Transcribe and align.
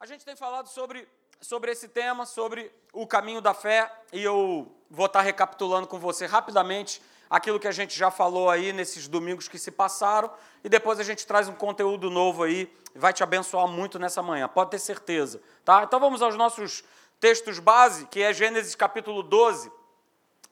A 0.00 0.06
gente 0.06 0.24
tem 0.24 0.36
falado 0.36 0.68
sobre, 0.68 1.08
sobre 1.40 1.72
esse 1.72 1.88
tema, 1.88 2.24
sobre 2.24 2.70
o 2.92 3.04
caminho 3.04 3.40
da 3.40 3.52
fé, 3.52 3.92
e 4.12 4.22
eu 4.22 4.72
vou 4.88 5.06
estar 5.06 5.22
recapitulando 5.22 5.88
com 5.88 5.98
você 5.98 6.24
rapidamente 6.24 7.02
aquilo 7.28 7.58
que 7.58 7.66
a 7.66 7.72
gente 7.72 7.98
já 7.98 8.08
falou 8.08 8.48
aí 8.48 8.72
nesses 8.72 9.08
domingos 9.08 9.48
que 9.48 9.58
se 9.58 9.72
passaram, 9.72 10.32
e 10.62 10.68
depois 10.68 11.00
a 11.00 11.02
gente 11.02 11.26
traz 11.26 11.48
um 11.48 11.52
conteúdo 11.52 12.10
novo 12.10 12.44
aí, 12.44 12.72
vai 12.94 13.12
te 13.12 13.24
abençoar 13.24 13.66
muito 13.66 13.98
nessa 13.98 14.22
manhã, 14.22 14.46
pode 14.46 14.70
ter 14.70 14.78
certeza. 14.78 15.42
Tá? 15.64 15.82
Então 15.82 15.98
vamos 15.98 16.22
aos 16.22 16.36
nossos 16.36 16.84
textos 17.18 17.58
base, 17.58 18.06
que 18.06 18.22
é 18.22 18.32
Gênesis 18.32 18.76
capítulo 18.76 19.20
12, 19.20 19.68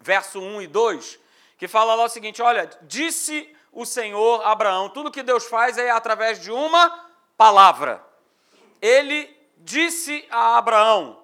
verso 0.01 0.41
1 0.41 0.63
e 0.63 0.67
2, 0.67 1.21
que 1.57 1.69
fala 1.69 1.95
lá 1.95 2.07
o 2.07 2.09
seguinte: 2.09 2.43
olha, 2.43 2.69
disse 2.83 3.55
o 3.71 3.87
Senhor 3.87 4.43
a 4.43 4.51
Abraão, 4.51 4.89
tudo 4.89 5.09
que 5.09 5.23
Deus 5.23 5.45
faz 5.45 5.79
é 5.79 5.89
através 5.89 6.41
de 6.41 6.51
uma 6.51 7.09
palavra. 7.37 8.05
Ele 8.83 9.36
disse 9.67 10.25
a 10.31 10.57
Abraão. 10.57 11.19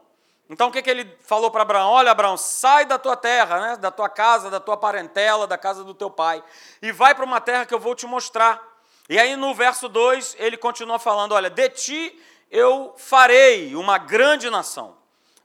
Então 0.50 0.68
o 0.68 0.72
que, 0.72 0.82
que 0.82 0.90
ele 0.90 1.16
falou 1.20 1.50
para 1.50 1.62
Abraão? 1.62 1.92
Olha, 1.92 2.10
Abraão, 2.10 2.36
sai 2.36 2.84
da 2.84 2.98
tua 2.98 3.16
terra, 3.16 3.60
né, 3.60 3.76
da 3.76 3.90
tua 3.90 4.08
casa, 4.08 4.50
da 4.50 4.58
tua 4.58 4.76
parentela, 4.76 5.46
da 5.46 5.56
casa 5.56 5.84
do 5.84 5.94
teu 5.94 6.10
pai, 6.10 6.42
e 6.82 6.90
vai 6.90 7.14
para 7.14 7.24
uma 7.24 7.40
terra 7.40 7.64
que 7.64 7.72
eu 7.72 7.78
vou 7.78 7.94
te 7.94 8.04
mostrar. 8.04 8.60
E 9.08 9.18
aí 9.18 9.36
no 9.36 9.54
verso 9.54 9.88
2 9.88 10.36
ele 10.38 10.56
continua 10.56 10.98
falando: 10.98 11.32
Olha, 11.32 11.48
de 11.48 11.68
ti 11.68 12.22
eu 12.50 12.92
farei 12.98 13.76
uma 13.76 13.96
grande 13.96 14.50
nação. 14.50 14.96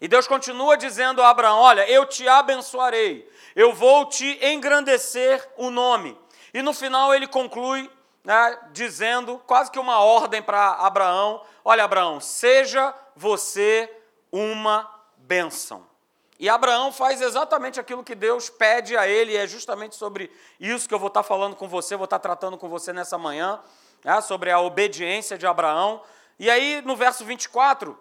E 0.01 0.07
Deus 0.07 0.27
continua 0.27 0.75
dizendo 0.75 1.21
a 1.21 1.29
Abraão: 1.29 1.59
Olha, 1.59 1.89
eu 1.89 2.05
te 2.05 2.27
abençoarei, 2.27 3.29
eu 3.55 3.73
vou 3.73 4.05
te 4.05 4.39
engrandecer 4.41 5.47
o 5.55 5.69
nome. 5.69 6.17
E 6.51 6.61
no 6.63 6.73
final 6.73 7.13
ele 7.13 7.27
conclui 7.27 7.89
né, 8.27 8.59
dizendo 8.73 9.41
quase 9.47 9.71
que 9.71 9.79
uma 9.79 9.99
ordem 9.99 10.43
para 10.43 10.73
Abraão: 10.73 11.41
Olha, 11.63 11.85
Abraão, 11.85 12.19
seja 12.19 12.93
você 13.15 13.89
uma 14.29 14.85
bênção. 15.15 15.87
E 16.37 16.49
Abraão 16.49 16.91
faz 16.91 17.21
exatamente 17.21 17.79
aquilo 17.79 18.03
que 18.03 18.13
Deus 18.13 18.49
pede 18.49 18.97
a 18.97 19.07
ele, 19.07 19.31
e 19.31 19.37
é 19.37 19.47
justamente 19.47 19.95
sobre 19.95 20.29
isso 20.59 20.89
que 20.89 20.93
eu 20.93 20.99
vou 20.99 21.07
estar 21.07 21.23
falando 21.23 21.55
com 21.55 21.69
você, 21.69 21.95
vou 21.95 22.03
estar 22.03 22.19
tratando 22.19 22.57
com 22.57 22.67
você 22.67 22.91
nessa 22.91 23.17
manhã, 23.17 23.61
né, 24.03 24.19
sobre 24.19 24.51
a 24.51 24.59
obediência 24.59 25.37
de 25.37 25.47
Abraão. 25.47 26.03
E 26.37 26.49
aí, 26.49 26.81
no 26.83 26.97
verso 26.97 27.23
24 27.23 27.97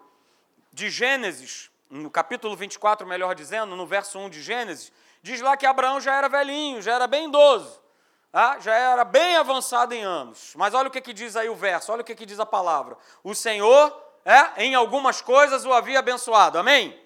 de 0.73 0.89
Gênesis, 0.89 1.71
no 1.89 2.11
capítulo 2.11 2.53
24, 2.53 3.07
melhor 3.07 3.33
dizendo, 3.33 3.77
no 3.77 3.87
verso 3.87 4.19
1 4.19 4.29
de 4.29 4.41
Gênesis, 4.41 4.91
diz 5.23 5.39
lá 5.39 5.55
que 5.55 5.65
Abraão 5.65 6.01
já 6.01 6.15
era 6.15 6.27
velhinho, 6.27 6.81
já 6.81 6.95
era 6.95 7.07
bem 7.07 7.29
idoso 7.29 7.86
ah, 8.31 8.57
já 8.59 8.73
era 8.75 9.03
bem 9.03 9.35
avançado 9.35 9.93
em 9.93 10.03
anos. 10.03 10.53
Mas 10.55 10.73
olha 10.73 10.87
o 10.87 10.91
que, 10.91 11.01
que 11.01 11.13
diz 11.13 11.35
aí 11.35 11.49
o 11.49 11.55
verso, 11.55 11.91
olha 11.91 12.01
o 12.01 12.05
que, 12.05 12.15
que 12.15 12.25
diz 12.25 12.39
a 12.39 12.45
palavra. 12.45 12.97
O 13.23 13.33
Senhor, 13.33 13.95
é, 14.25 14.63
em 14.63 14.75
algumas 14.75 15.21
coisas, 15.21 15.65
o 15.65 15.73
havia 15.73 15.99
abençoado. 15.99 16.57
Amém? 16.57 16.99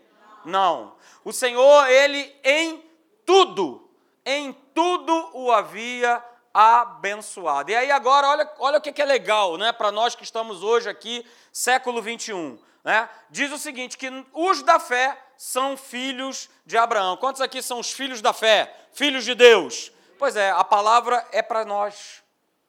Não. 0.44 0.84
Não. 0.84 0.96
O 1.24 1.32
Senhor, 1.32 1.88
ele 1.90 2.36
em 2.44 2.84
tudo, 3.26 3.90
em 4.26 4.54
tudo 4.74 5.30
o 5.34 5.52
havia 5.52 6.24
abençoado. 6.54 7.72
E 7.72 7.76
aí 7.76 7.92
agora, 7.92 8.28
olha, 8.28 8.52
olha 8.60 8.78
o 8.78 8.82
que, 8.82 8.92
que 8.92 9.02
é 9.02 9.06
legal, 9.06 9.58
né, 9.58 9.72
para 9.72 9.92
nós 9.92 10.16
que 10.16 10.24
estamos 10.24 10.64
hoje 10.64 10.90
aqui, 10.90 11.26
século 11.52 12.02
21. 12.02 12.60
Né? 12.84 13.08
Diz 13.30 13.52
o 13.52 13.58
seguinte: 13.58 13.98
que 13.98 14.10
os 14.34 14.62
da 14.64 14.80
fé 14.80 15.18
são 15.38 15.78
filhos 15.78 16.50
de 16.66 16.78
Abraão. 16.78 17.16
Quantos 17.18 17.42
aqui 17.42 17.62
são 17.62 17.80
os 17.80 17.92
filhos 17.92 18.22
da 18.22 18.34
fé? 18.34 18.76
Filhos 18.92 19.24
de 19.24 19.36
Deus? 19.36 19.92
Pois 20.22 20.36
é, 20.36 20.52
a 20.52 20.64
palavra 20.64 21.26
é 21.32 21.42
para 21.42 21.66
nós. 21.66 22.22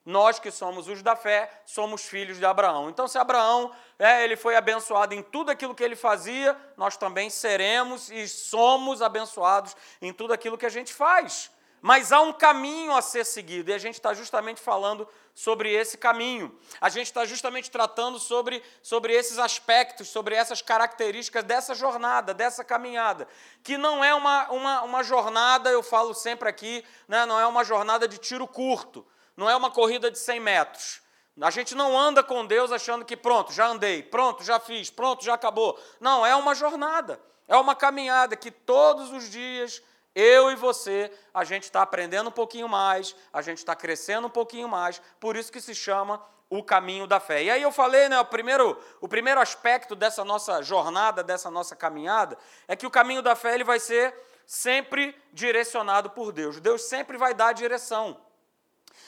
Nós 0.07 0.39
que 0.39 0.51
somos 0.51 0.89
os 0.89 1.03
da 1.03 1.15
fé, 1.15 1.51
somos 1.67 2.07
filhos 2.07 2.39
de 2.39 2.47
Abraão. 2.47 2.89
Então, 2.89 3.07
se 3.07 3.19
Abraão 3.19 3.71
é, 3.99 4.25
ele 4.25 4.37
foi 4.37 4.57
abençoado 4.57 5.13
em 5.13 5.23
tudo 5.23 5.51
aquilo 5.51 5.75
que 5.75 5.85
ele 5.85 5.95
fazia, 5.95 6.57
nós 6.79 6.97
também 6.97 7.29
seremos 7.29 8.11
e 8.11 8.27
somos 8.27 9.03
abençoados 9.03 9.77
em 10.01 10.15
tudo 10.15 10.33
aquilo 10.33 10.57
que 10.57 10.65
a 10.65 10.71
gente 10.71 10.95
faz. 10.95 11.51
Mas 11.83 12.11
há 12.11 12.23
um 12.23 12.33
caminho 12.33 12.97
a 12.97 13.03
ser 13.03 13.27
seguido, 13.27 13.71
e 13.71 13.75
a 13.75 13.79
gente 13.79 13.97
está 13.97 14.15
justamente 14.15 14.59
falando 14.59 15.07
sobre 15.35 15.73
esse 15.73 15.97
caminho. 15.97 16.57
A 16.81 16.89
gente 16.89 17.07
está 17.07 17.25
justamente 17.25 17.71
tratando 17.71 18.19
sobre, 18.19 18.63
sobre 18.83 19.15
esses 19.15 19.39
aspectos, 19.39 20.09
sobre 20.09 20.35
essas 20.35 20.61
características 20.61 21.45
dessa 21.45 21.75
jornada, 21.75 22.35
dessa 22.35 22.63
caminhada, 22.63 23.27
que 23.63 23.79
não 23.79 24.05
é 24.05 24.15
uma, 24.15 24.51
uma, 24.51 24.83
uma 24.83 25.03
jornada, 25.03 25.71
eu 25.71 25.83
falo 25.83 26.15
sempre 26.15 26.49
aqui, 26.49 26.85
né, 27.09 27.25
não 27.25 27.39
é 27.41 27.47
uma 27.47 27.65
jornada 27.65 28.07
de 28.07 28.19
tiro 28.19 28.47
curto, 28.47 29.07
não 29.37 29.49
é 29.49 29.57
uma 29.57 29.71
corrida 29.71 30.11
de 30.11 30.19
100 30.19 30.41
metros. 30.41 31.03
A 31.41 31.51
gente 31.51 31.75
não 31.75 31.99
anda 31.99 32.23
com 32.23 32.45
Deus 32.45 32.71
achando 32.71 33.07
que 33.07 33.17
pronto, 33.17 33.53
já 33.53 33.67
andei, 33.67 34.03
pronto, 34.03 34.45
já 34.45 34.61
fiz, 34.61 34.91
pronto, 34.91 35.25
já 35.25 35.33
acabou. 35.33 35.81
Não, 35.99 36.27
é 36.27 36.37
uma 36.37 36.55
jornada, 36.55 37.19
é 37.49 37.57
uma 37.57 37.75
caminhada 37.75 38.37
que 38.37 38.51
todos 38.51 39.11
os 39.11 39.31
dias 39.31 39.83
eu 40.15 40.51
e 40.51 40.55
você, 40.55 41.11
a 41.33 41.43
gente 41.45 41.65
está 41.65 41.83
aprendendo 41.83 42.29
um 42.29 42.33
pouquinho 42.33 42.69
mais, 42.69 43.17
a 43.33 43.41
gente 43.41 43.59
está 43.59 43.75
crescendo 43.75 44.27
um 44.27 44.31
pouquinho 44.31 44.69
mais, 44.69 45.01
por 45.19 45.37
isso 45.37 45.51
que 45.51 45.61
se 45.61 45.75
chama 45.75 46.23
o 46.51 46.63
caminho 46.63 47.07
da 47.07 47.19
fé. 47.19 47.43
E 47.43 47.51
aí 47.51 47.63
eu 47.63 47.73
falei, 47.73 48.11
né, 48.11 48.21
o 48.21 48.25
primeiro, 48.27 48.79
o 49.01 49.09
primeiro 49.09 49.41
aspecto 49.41 49.97
dessa 49.97 50.23
nossa 50.23 50.61
jornada, 50.61 51.23
dessa 51.23 51.51
nossa 51.51 51.75
caminhada, 51.75 52.37
é 52.69 52.77
que 52.77 52.87
o 52.87 52.91
caminho 52.91 53.23
da 53.23 53.35
fé 53.35 53.55
ele 53.55 53.65
vai 53.65 53.81
ser 53.81 54.15
sempre 54.45 55.17
direcionado 55.33 56.11
por 56.11 56.31
Deus. 56.31 56.61
Deus 56.61 56.83
sempre 56.83 57.17
vai 57.17 57.33
dar 57.33 57.49
a 57.49 57.53
direção. 57.55 58.21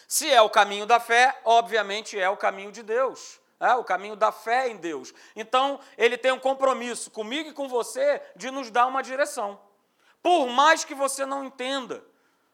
Se 0.08 0.30
é 0.30 0.40
o 0.40 0.48
caminho 0.48 0.86
da 0.86 0.98
fé, 0.98 1.38
obviamente 1.44 2.18
é 2.18 2.30
o 2.30 2.36
caminho 2.36 2.72
de 2.72 2.82
Deus. 2.82 3.38
É 3.60 3.74
o 3.74 3.84
caminho 3.84 4.16
da 4.16 4.32
fé 4.32 4.68
em 4.68 4.78
Deus. 4.78 5.12
Então, 5.36 5.78
ele 5.98 6.16
tem 6.16 6.32
um 6.32 6.38
compromisso 6.38 7.10
comigo 7.10 7.50
e 7.50 7.52
com 7.52 7.68
você 7.68 8.22
de 8.34 8.50
nos 8.50 8.70
dar 8.70 8.86
uma 8.86 9.02
direção 9.02 9.60
por 10.24 10.48
mais 10.48 10.86
que 10.86 10.94
você 10.94 11.26
não 11.26 11.44
entenda. 11.44 12.02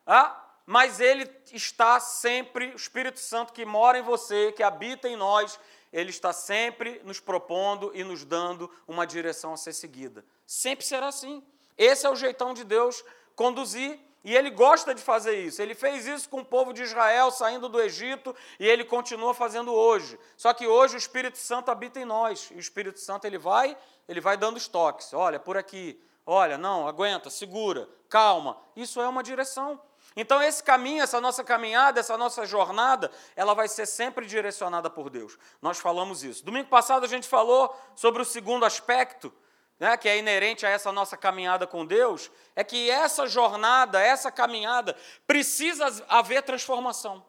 Ah, 0.05 0.45
mas 0.67 0.99
ele 0.99 1.31
está 1.53 2.01
sempre, 2.01 2.73
o 2.73 2.77
Espírito 2.77 3.21
Santo 3.21 3.53
que 3.53 3.65
mora 3.65 3.97
em 3.97 4.03
você, 4.03 4.51
que 4.51 4.63
habita 4.65 5.09
em 5.09 5.15
nós, 5.15 5.57
ele 5.93 6.11
está 6.11 6.33
sempre 6.33 7.01
nos 7.05 7.21
propondo 7.21 7.93
e 7.95 8.03
nos 8.03 8.25
dando 8.25 8.69
uma 8.89 9.07
direção 9.07 9.53
a 9.53 9.57
ser 9.57 9.73
seguida. 9.73 10.25
Sempre 10.45 10.85
será 10.85 11.07
assim. 11.07 11.45
Esse 11.79 12.07
é 12.07 12.11
o 12.11 12.17
jeitão 12.17 12.53
de 12.53 12.65
Deus 12.65 13.05
conduzir. 13.37 14.01
E 14.25 14.35
ele 14.35 14.51
gosta 14.51 14.93
de 14.93 15.01
fazer 15.01 15.41
isso. 15.41 15.63
Ele 15.63 15.75
fez 15.75 16.09
isso 16.09 16.29
com 16.29 16.41
o 16.41 16.45
povo 16.45 16.73
de 16.73 16.83
Israel 16.83 17.31
saindo 17.31 17.69
do 17.69 17.81
Egito 17.81 18.35
e 18.59 18.67
ele 18.67 18.85
continua 18.85 19.33
fazendo 19.33 19.73
hoje. 19.73 20.19
Só 20.37 20.53
que 20.53 20.67
hoje 20.67 20.97
o 20.97 20.99
Espírito 20.99 21.39
Santo 21.39 21.71
habita 21.71 22.01
em 22.01 22.05
nós. 22.05 22.51
E 22.51 22.57
o 22.57 22.61
Espírito 22.61 22.99
Santo 22.99 23.27
ele 23.27 23.39
vai, 23.39 23.79
ele 24.09 24.21
vai 24.21 24.37
dando 24.37 24.57
os 24.57 24.67
toques. 24.67 25.15
Olha, 25.15 25.39
por 25.39 25.57
aqui, 25.57 25.99
Olha, 26.27 26.59
não, 26.59 26.87
aguenta, 26.87 27.31
segura, 27.31 27.89
calma. 28.09 28.57
Isso 28.77 29.01
é 29.01 29.09
uma 29.09 29.23
direção. 29.23 29.81
Então, 30.17 30.43
esse 30.43 30.63
caminho, 30.63 31.03
essa 31.03 31.21
nossa 31.21 31.45
caminhada, 31.45 32.01
essa 32.01 32.17
nossa 32.17 32.45
jornada, 32.45 33.11
ela 33.37 33.55
vai 33.55 33.69
ser 33.69 33.87
sempre 33.87 34.27
direcionada 34.27 34.91
por 34.91 35.09
Deus. 35.09 35.39
Nós 35.63 35.79
falamos 35.79 36.25
isso. 36.25 36.45
Domingo 36.45 36.69
passado 36.69 37.05
a 37.05 37.09
gente 37.09 37.29
falou 37.29 37.75
sobre 37.95 38.21
o 38.21 38.25
segundo 38.25 38.65
aspecto, 38.65 39.33
né, 39.79 39.97
que 39.97 40.09
é 40.09 40.19
inerente 40.19 40.67
a 40.67 40.69
essa 40.69 40.93
nossa 40.93 41.17
caminhada 41.17 41.67
com 41.67 41.87
Deus, 41.87 42.31
é 42.55 42.63
que 42.63 42.91
essa 42.91 43.27
jornada, 43.27 44.01
essa 44.01 44.31
caminhada, 44.31 44.97
precisa 45.27 46.05
haver 46.09 46.43
transformação. 46.43 47.25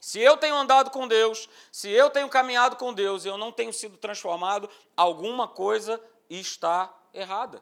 Se 0.00 0.20
eu 0.20 0.36
tenho 0.36 0.54
andado 0.54 0.90
com 0.90 1.08
Deus, 1.08 1.48
se 1.72 1.90
eu 1.90 2.10
tenho 2.10 2.28
caminhado 2.28 2.76
com 2.76 2.92
Deus 2.92 3.24
e 3.24 3.28
eu 3.28 3.36
não 3.36 3.50
tenho 3.50 3.72
sido 3.72 3.96
transformado, 3.96 4.70
alguma 4.96 5.48
coisa 5.48 6.00
está 6.30 6.94
errada. 7.12 7.60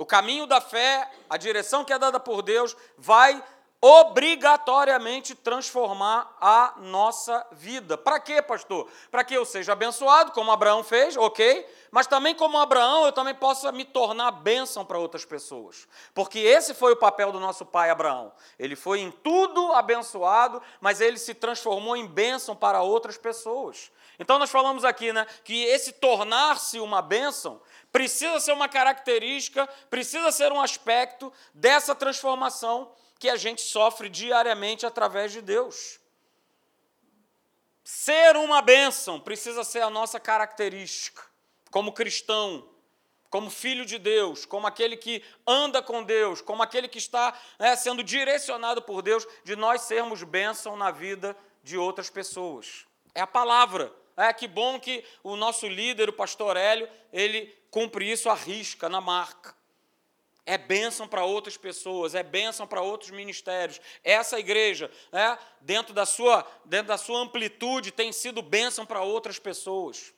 O 0.00 0.06
caminho 0.06 0.46
da 0.46 0.62
fé, 0.62 1.10
a 1.28 1.36
direção 1.36 1.84
que 1.84 1.92
é 1.92 1.98
dada 1.98 2.18
por 2.18 2.40
Deus, 2.40 2.74
vai 2.96 3.44
obrigatoriamente 3.82 5.34
transformar 5.34 6.34
a 6.40 6.74
nossa 6.78 7.46
vida. 7.52 7.98
Para 7.98 8.18
quê, 8.18 8.40
pastor? 8.40 8.88
Para 9.10 9.22
que 9.22 9.34
eu 9.34 9.44
seja 9.44 9.74
abençoado, 9.74 10.32
como 10.32 10.50
Abraão 10.50 10.82
fez, 10.82 11.18
ok? 11.18 11.68
Mas 11.90 12.06
também, 12.06 12.34
como 12.34 12.56
Abraão, 12.56 13.04
eu 13.04 13.12
também 13.12 13.34
possa 13.34 13.70
me 13.72 13.84
tornar 13.84 14.30
bênção 14.30 14.86
para 14.86 14.98
outras 14.98 15.26
pessoas. 15.26 15.86
Porque 16.14 16.38
esse 16.38 16.72
foi 16.72 16.92
o 16.92 16.96
papel 16.96 17.30
do 17.30 17.38
nosso 17.38 17.66
pai 17.66 17.90
Abraão. 17.90 18.32
Ele 18.58 18.76
foi 18.76 19.00
em 19.00 19.10
tudo 19.10 19.74
abençoado, 19.74 20.62
mas 20.80 21.02
ele 21.02 21.18
se 21.18 21.34
transformou 21.34 21.94
em 21.94 22.06
bênção 22.06 22.56
para 22.56 22.80
outras 22.80 23.18
pessoas. 23.18 23.92
Então, 24.18 24.38
nós 24.38 24.50
falamos 24.50 24.84
aqui 24.84 25.12
né, 25.14 25.26
que 25.42 25.64
esse 25.64 25.92
tornar-se 25.92 26.78
uma 26.78 27.00
bênção 27.00 27.60
precisa 27.92 28.38
ser 28.40 28.52
uma 28.52 28.68
característica, 28.68 29.66
precisa 29.88 30.30
ser 30.32 30.52
um 30.52 30.60
aspecto 30.60 31.32
dessa 31.54 31.94
transformação 31.94 32.92
que 33.18 33.28
a 33.28 33.36
gente 33.36 33.60
sofre 33.60 34.08
diariamente 34.08 34.86
através 34.86 35.32
de 35.32 35.42
Deus. 35.42 36.00
Ser 37.84 38.36
uma 38.36 38.62
bênção 38.62 39.20
precisa 39.20 39.64
ser 39.64 39.82
a 39.82 39.90
nossa 39.90 40.20
característica, 40.20 41.22
como 41.70 41.92
cristão, 41.92 42.68
como 43.28 43.50
filho 43.50 43.84
de 43.86 43.98
Deus, 43.98 44.44
como 44.44 44.66
aquele 44.66 44.96
que 44.96 45.22
anda 45.46 45.82
com 45.82 46.02
Deus, 46.02 46.40
como 46.40 46.62
aquele 46.62 46.88
que 46.88 46.98
está 46.98 47.38
né, 47.58 47.76
sendo 47.76 48.02
direcionado 48.02 48.82
por 48.82 49.02
Deus, 49.02 49.26
de 49.44 49.54
nós 49.54 49.82
sermos 49.82 50.22
bênção 50.22 50.76
na 50.76 50.90
vida 50.90 51.36
de 51.62 51.78
outras 51.78 52.10
pessoas. 52.10 52.86
É 53.14 53.20
a 53.20 53.26
palavra 53.26 53.92
É 54.16 54.32
que 54.32 54.46
bom 54.46 54.78
que 54.78 55.04
o 55.22 55.34
nosso 55.34 55.66
líder, 55.66 56.08
o 56.08 56.12
pastor 56.12 56.56
Hélio, 56.56 56.88
ele 57.12 57.54
cumpre 57.70 58.10
isso 58.10 58.28
à 58.28 58.34
risca, 58.34 58.88
na 58.88 59.00
marca. 59.00 59.54
É 60.46 60.58
bênção 60.58 61.06
para 61.06 61.24
outras 61.24 61.56
pessoas, 61.56 62.14
é 62.14 62.22
bênção 62.22 62.66
para 62.66 62.80
outros 62.82 63.10
ministérios. 63.10 63.80
Essa 64.02 64.38
igreja, 64.38 64.90
é, 65.12 65.38
dentro, 65.60 65.94
da 65.94 66.04
sua, 66.04 66.46
dentro 66.64 66.88
da 66.88 66.98
sua 66.98 67.20
amplitude, 67.20 67.92
tem 67.92 68.12
sido 68.12 68.42
bênção 68.42 68.84
para 68.84 69.02
outras 69.02 69.38
pessoas. 69.38 70.12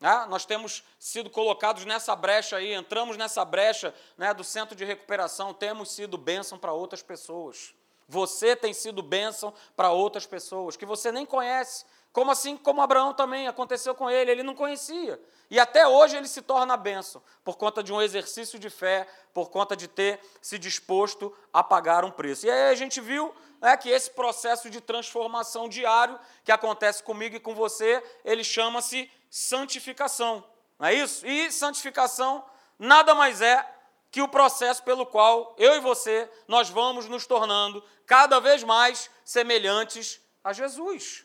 É, 0.00 0.26
nós 0.26 0.44
temos 0.44 0.82
sido 0.98 1.30
colocados 1.30 1.84
nessa 1.84 2.14
brecha 2.16 2.56
aí, 2.56 2.74
entramos 2.74 3.16
nessa 3.16 3.44
brecha 3.44 3.94
né, 4.18 4.34
do 4.34 4.42
centro 4.42 4.74
de 4.74 4.84
recuperação, 4.84 5.54
temos 5.54 5.92
sido 5.92 6.18
bênção 6.18 6.58
para 6.58 6.72
outras 6.72 7.02
pessoas. 7.02 7.72
Você 8.08 8.56
tem 8.56 8.74
sido 8.74 9.00
bênção 9.00 9.54
para 9.76 9.92
outras 9.92 10.26
pessoas 10.26 10.76
que 10.76 10.84
você 10.84 11.12
nem 11.12 11.24
conhece. 11.24 11.86
Como 12.12 12.30
assim 12.30 12.56
como 12.56 12.82
Abraão 12.82 13.14
também 13.14 13.48
aconteceu 13.48 13.94
com 13.94 14.10
ele, 14.10 14.30
ele 14.30 14.42
não 14.42 14.54
conhecia. 14.54 15.18
E 15.50 15.58
até 15.58 15.86
hoje 15.88 16.16
ele 16.16 16.28
se 16.28 16.42
torna 16.42 16.76
bênção, 16.76 17.22
por 17.42 17.56
conta 17.56 17.82
de 17.82 17.92
um 17.92 18.02
exercício 18.02 18.58
de 18.58 18.68
fé, 18.68 19.06
por 19.32 19.48
conta 19.50 19.74
de 19.74 19.88
ter 19.88 20.20
se 20.40 20.58
disposto 20.58 21.34
a 21.52 21.62
pagar 21.62 22.04
um 22.04 22.10
preço. 22.10 22.46
E 22.46 22.50
aí 22.50 22.70
a 22.70 22.74
gente 22.74 23.00
viu 23.00 23.34
né, 23.60 23.76
que 23.78 23.88
esse 23.88 24.10
processo 24.10 24.68
de 24.68 24.80
transformação 24.80 25.68
diário 25.68 26.18
que 26.44 26.52
acontece 26.52 27.02
comigo 27.02 27.36
e 27.36 27.40
com 27.40 27.54
você, 27.54 28.02
ele 28.24 28.44
chama-se 28.44 29.10
santificação. 29.30 30.44
Não 30.78 30.88
é 30.88 30.94
isso? 30.94 31.26
E 31.26 31.50
santificação 31.50 32.44
nada 32.78 33.14
mais 33.14 33.40
é 33.40 33.66
que 34.10 34.20
o 34.20 34.28
processo 34.28 34.82
pelo 34.82 35.06
qual 35.06 35.54
eu 35.58 35.74
e 35.76 35.80
você 35.80 36.30
nós 36.46 36.68
vamos 36.68 37.08
nos 37.08 37.26
tornando 37.26 37.82
cada 38.04 38.38
vez 38.38 38.62
mais 38.62 39.10
semelhantes 39.24 40.20
a 40.44 40.52
Jesus. 40.52 41.24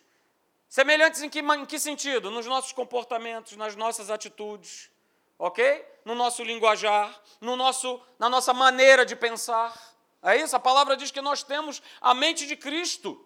Semelhantes 0.70 1.22
em 1.22 1.30
que, 1.30 1.40
em 1.40 1.66
que 1.66 1.80
sentido? 1.80 2.30
Nos 2.30 2.46
nossos 2.46 2.72
comportamentos, 2.74 3.56
nas 3.56 3.76
nossas 3.76 4.10
atitudes, 4.10 4.92
ok? 5.40 5.86
No 6.04 6.14
nosso 6.14 6.44
linguajar, 6.44 7.20
no 7.40 7.56
nosso, 7.56 8.02
na 8.20 8.30
nossa 8.30 8.54
maneira 8.54 9.06
de 9.06 9.16
pensar. 9.16 9.74
É 10.22 10.36
isso? 10.36 10.56
A 10.56 10.60
palavra 10.60 10.98
diz 10.98 11.12
que 11.12 11.22
nós 11.22 11.44
temos 11.44 11.82
a 12.02 12.14
mente 12.14 12.46
de 12.46 12.56
Cristo. 12.56 13.24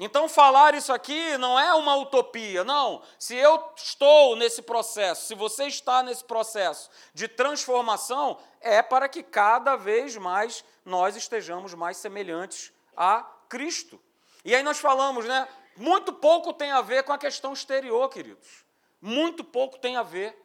Então, 0.00 0.28
falar 0.28 0.74
isso 0.74 0.92
aqui 0.92 1.36
não 1.38 1.58
é 1.58 1.74
uma 1.74 1.96
utopia, 1.96 2.62
não. 2.62 3.02
Se 3.18 3.34
eu 3.34 3.72
estou 3.76 4.36
nesse 4.36 4.62
processo, 4.62 5.26
se 5.26 5.34
você 5.34 5.66
está 5.66 6.04
nesse 6.04 6.22
processo 6.22 6.88
de 7.12 7.26
transformação, 7.26 8.38
é 8.60 8.80
para 8.80 9.08
que 9.08 9.24
cada 9.24 9.74
vez 9.74 10.16
mais 10.16 10.64
nós 10.84 11.16
estejamos 11.16 11.74
mais 11.74 11.96
semelhantes 11.96 12.72
a 12.96 13.22
Cristo. 13.48 14.00
E 14.44 14.54
aí 14.54 14.62
nós 14.62 14.78
falamos, 14.78 15.24
né? 15.24 15.48
Muito 15.78 16.12
pouco 16.12 16.52
tem 16.52 16.72
a 16.72 16.80
ver 16.80 17.04
com 17.04 17.12
a 17.12 17.18
questão 17.18 17.52
exterior, 17.52 18.08
queridos. 18.08 18.64
Muito 19.00 19.44
pouco 19.44 19.78
tem 19.78 19.96
a 19.96 20.02
ver. 20.02 20.36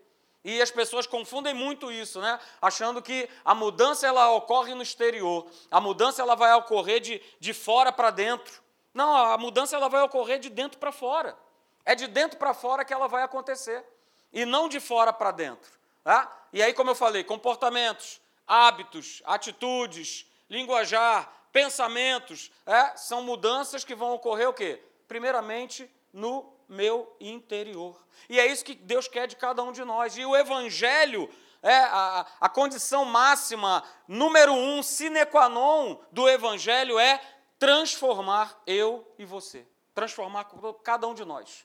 E 0.44 0.62
as 0.62 0.70
pessoas 0.70 1.08
confundem 1.08 1.54
muito 1.54 1.92
isso, 1.92 2.22
né? 2.22 2.40
Achando 2.62 3.02
que 3.02 3.28
a 3.44 3.56
mudança 3.56 4.06
ela 4.06 4.32
ocorre 4.32 4.76
no 4.76 4.84
exterior. 4.84 5.48
A 5.72 5.82
mudança 5.82 6.22
ela 6.22 6.36
vai 6.36 6.54
ocorrer 6.54 7.00
de, 7.00 7.22
de 7.40 7.54
fora 7.54 7.92
para 7.92 8.12
dentro. 8.12 8.62
Não, 8.94 9.16
a 9.16 9.38
mudança 9.38 9.76
ela 9.76 9.90
vai 9.90 10.04
ocorrer 10.04 10.40
de 10.40 10.50
dentro 10.50 10.78
para 10.78 10.92
fora. 10.92 11.36
É 11.84 11.96
de 11.96 12.08
dentro 12.08 12.38
para 12.38 12.54
fora 12.54 12.86
que 12.86 12.94
ela 12.94 13.08
vai 13.08 13.24
acontecer. 13.24 13.84
E 14.32 14.46
não 14.46 14.70
de 14.70 14.80
fora 14.80 15.12
para 15.12 15.32
dentro. 15.32 15.72
Tá? 16.04 16.32
E 16.52 16.62
aí, 16.62 16.74
como 16.74 16.92
eu 16.92 16.96
falei, 16.96 17.24
comportamentos, 17.24 18.22
hábitos, 18.46 19.24
atitudes, 19.26 20.30
linguajar, 20.50 21.32
pensamentos, 21.52 22.52
é, 22.66 22.96
são 22.98 23.24
mudanças 23.24 23.84
que 23.84 23.96
vão 23.96 24.14
ocorrer 24.14 24.50
o 24.50 24.54
quê? 24.54 24.82
Primeiramente 25.13 25.88
no 26.12 26.51
meu 26.68 27.15
interior. 27.19 28.04
E 28.27 28.39
é 28.39 28.48
isso 28.48 28.65
que 28.65 28.74
Deus 28.74 29.07
quer 29.07 29.27
de 29.27 29.36
cada 29.36 29.62
um 29.62 29.71
de 29.71 29.83
nós. 29.86 30.18
E 30.18 30.25
o 30.25 30.36
Evangelho 30.36 31.30
é 31.62 31.77
a, 31.77 32.25
a 32.42 32.50
condição 32.50 33.06
máxima, 33.06 33.83
número 34.07 34.51
um, 34.51 34.81
sine 34.81 35.24
qua 35.27 35.48
non 35.48 36.00
do 36.12 36.27
Evangelho 36.27 36.98
é 36.98 37.21
transformar 37.60 38.60
eu 38.65 39.07
e 39.19 39.24
você. 39.24 39.68
Transformar 39.94 40.45
cada 40.83 41.07
um 41.07 41.13
de 41.13 41.24
nós. 41.24 41.63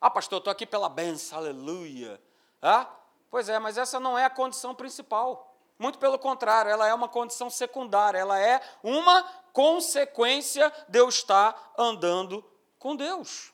Ah, 0.00 0.10
pastor, 0.10 0.38
eu 0.38 0.40
estou 0.40 0.50
aqui 0.50 0.66
pela 0.66 0.88
benção, 0.88 1.38
aleluia. 1.38 2.20
Ah? 2.60 2.90
Pois 3.30 3.48
é, 3.48 3.56
mas 3.60 3.78
essa 3.78 4.00
não 4.00 4.18
é 4.18 4.24
a 4.24 4.30
condição 4.30 4.74
principal. 4.74 5.56
Muito 5.78 6.00
pelo 6.00 6.18
contrário, 6.18 6.72
ela 6.72 6.88
é 6.88 6.92
uma 6.92 7.06
condição 7.06 7.48
secundária, 7.50 8.18
ela 8.18 8.36
é 8.36 8.60
uma 8.82 9.22
consequência 9.52 10.72
de 10.88 10.98
eu 10.98 11.08
estar 11.08 11.72
andando 11.78 12.44
com 12.80 12.96
Deus. 12.96 13.52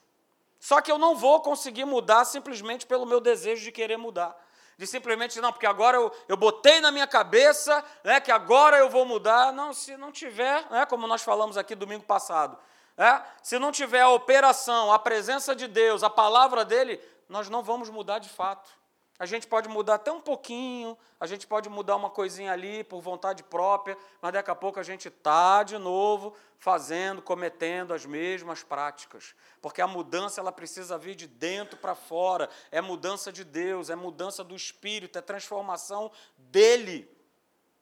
Só 0.59 0.81
que 0.81 0.91
eu 0.91 0.97
não 0.97 1.15
vou 1.15 1.39
conseguir 1.41 1.85
mudar 1.85 2.25
simplesmente 2.25 2.87
pelo 2.87 3.05
meu 3.05 3.21
desejo 3.21 3.63
de 3.63 3.71
querer 3.71 3.97
mudar 3.97 4.35
de 4.77 4.85
simplesmente, 4.85 5.41
não, 5.41 5.51
porque 5.51 5.65
agora 5.65 5.97
eu, 5.97 6.11
eu 6.27 6.37
botei 6.37 6.79
na 6.79 6.91
minha 6.91 7.07
cabeça 7.07 7.83
né, 8.03 8.19
que 8.19 8.31
agora 8.31 8.77
eu 8.77 8.87
vou 8.89 9.05
mudar. 9.05 9.51
Não, 9.51 9.73
se 9.73 9.97
não 9.97 10.11
tiver, 10.11 10.69
né, 10.69 10.85
como 10.85 11.07
nós 11.07 11.23
falamos 11.23 11.57
aqui 11.57 11.73
domingo 11.73 12.03
passado, 12.03 12.57
né, 12.95 13.23
se 13.41 13.57
não 13.57 13.71
tiver 13.71 14.01
a 14.01 14.09
operação, 14.09 14.93
a 14.93 14.99
presença 14.99 15.55
de 15.55 15.67
Deus, 15.67 16.03
a 16.03 16.09
palavra 16.11 16.63
dele, 16.63 17.01
nós 17.27 17.49
não 17.49 17.63
vamos 17.63 17.89
mudar 17.89 18.19
de 18.19 18.29
fato. 18.29 18.69
A 19.19 19.25
gente 19.25 19.47
pode 19.47 19.67
mudar 19.67 19.95
até 19.95 20.11
um 20.11 20.21
pouquinho, 20.21 20.95
a 21.19 21.25
gente 21.25 21.47
pode 21.47 21.67
mudar 21.69 21.95
uma 21.95 22.09
coisinha 22.09 22.51
ali 22.51 22.83
por 22.83 23.01
vontade 23.01 23.41
própria, 23.41 23.97
mas 24.21 24.31
daqui 24.31 24.51
a 24.51 24.55
pouco 24.55 24.79
a 24.79 24.83
gente 24.83 25.07
está 25.07 25.63
de 25.63 25.75
novo 25.79 26.35
fazendo, 26.59 27.19
cometendo 27.19 27.95
as 27.95 28.05
mesmas 28.05 28.61
práticas. 28.61 29.33
Porque 29.59 29.81
a 29.81 29.87
mudança 29.87 30.39
ela 30.39 30.51
precisa 30.51 30.99
vir 30.99 31.15
de 31.15 31.25
dentro 31.25 31.77
para 31.77 31.95
fora, 31.95 32.47
é 32.71 32.79
mudança 32.79 33.31
de 33.31 33.43
Deus, 33.43 33.89
é 33.89 33.95
mudança 33.95 34.43
do 34.43 34.55
Espírito, 34.55 35.17
é 35.17 35.21
transformação 35.21 36.11
dele. 36.37 37.16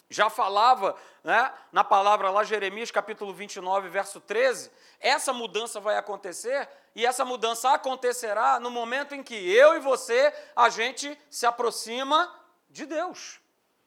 Já 0.09 0.29
falava 0.29 0.95
né, 1.23 1.51
na 1.71 1.83
palavra 1.83 2.29
lá, 2.29 2.43
Jeremias 2.43 2.91
capítulo 2.91 3.33
29, 3.33 3.89
verso 3.89 4.21
13, 4.21 4.71
essa 4.99 5.33
mudança 5.33 5.79
vai 5.79 5.97
acontecer 5.97 6.69
e 6.95 7.05
essa 7.05 7.25
mudança 7.25 7.71
acontecerá 7.71 8.59
no 8.59 8.69
momento 8.69 9.15
em 9.15 9.23
que 9.23 9.33
eu 9.33 9.75
e 9.75 9.79
você, 9.79 10.33
a 10.55 10.69
gente 10.69 11.19
se 11.29 11.45
aproxima 11.45 12.33
de 12.69 12.85
Deus. 12.85 13.39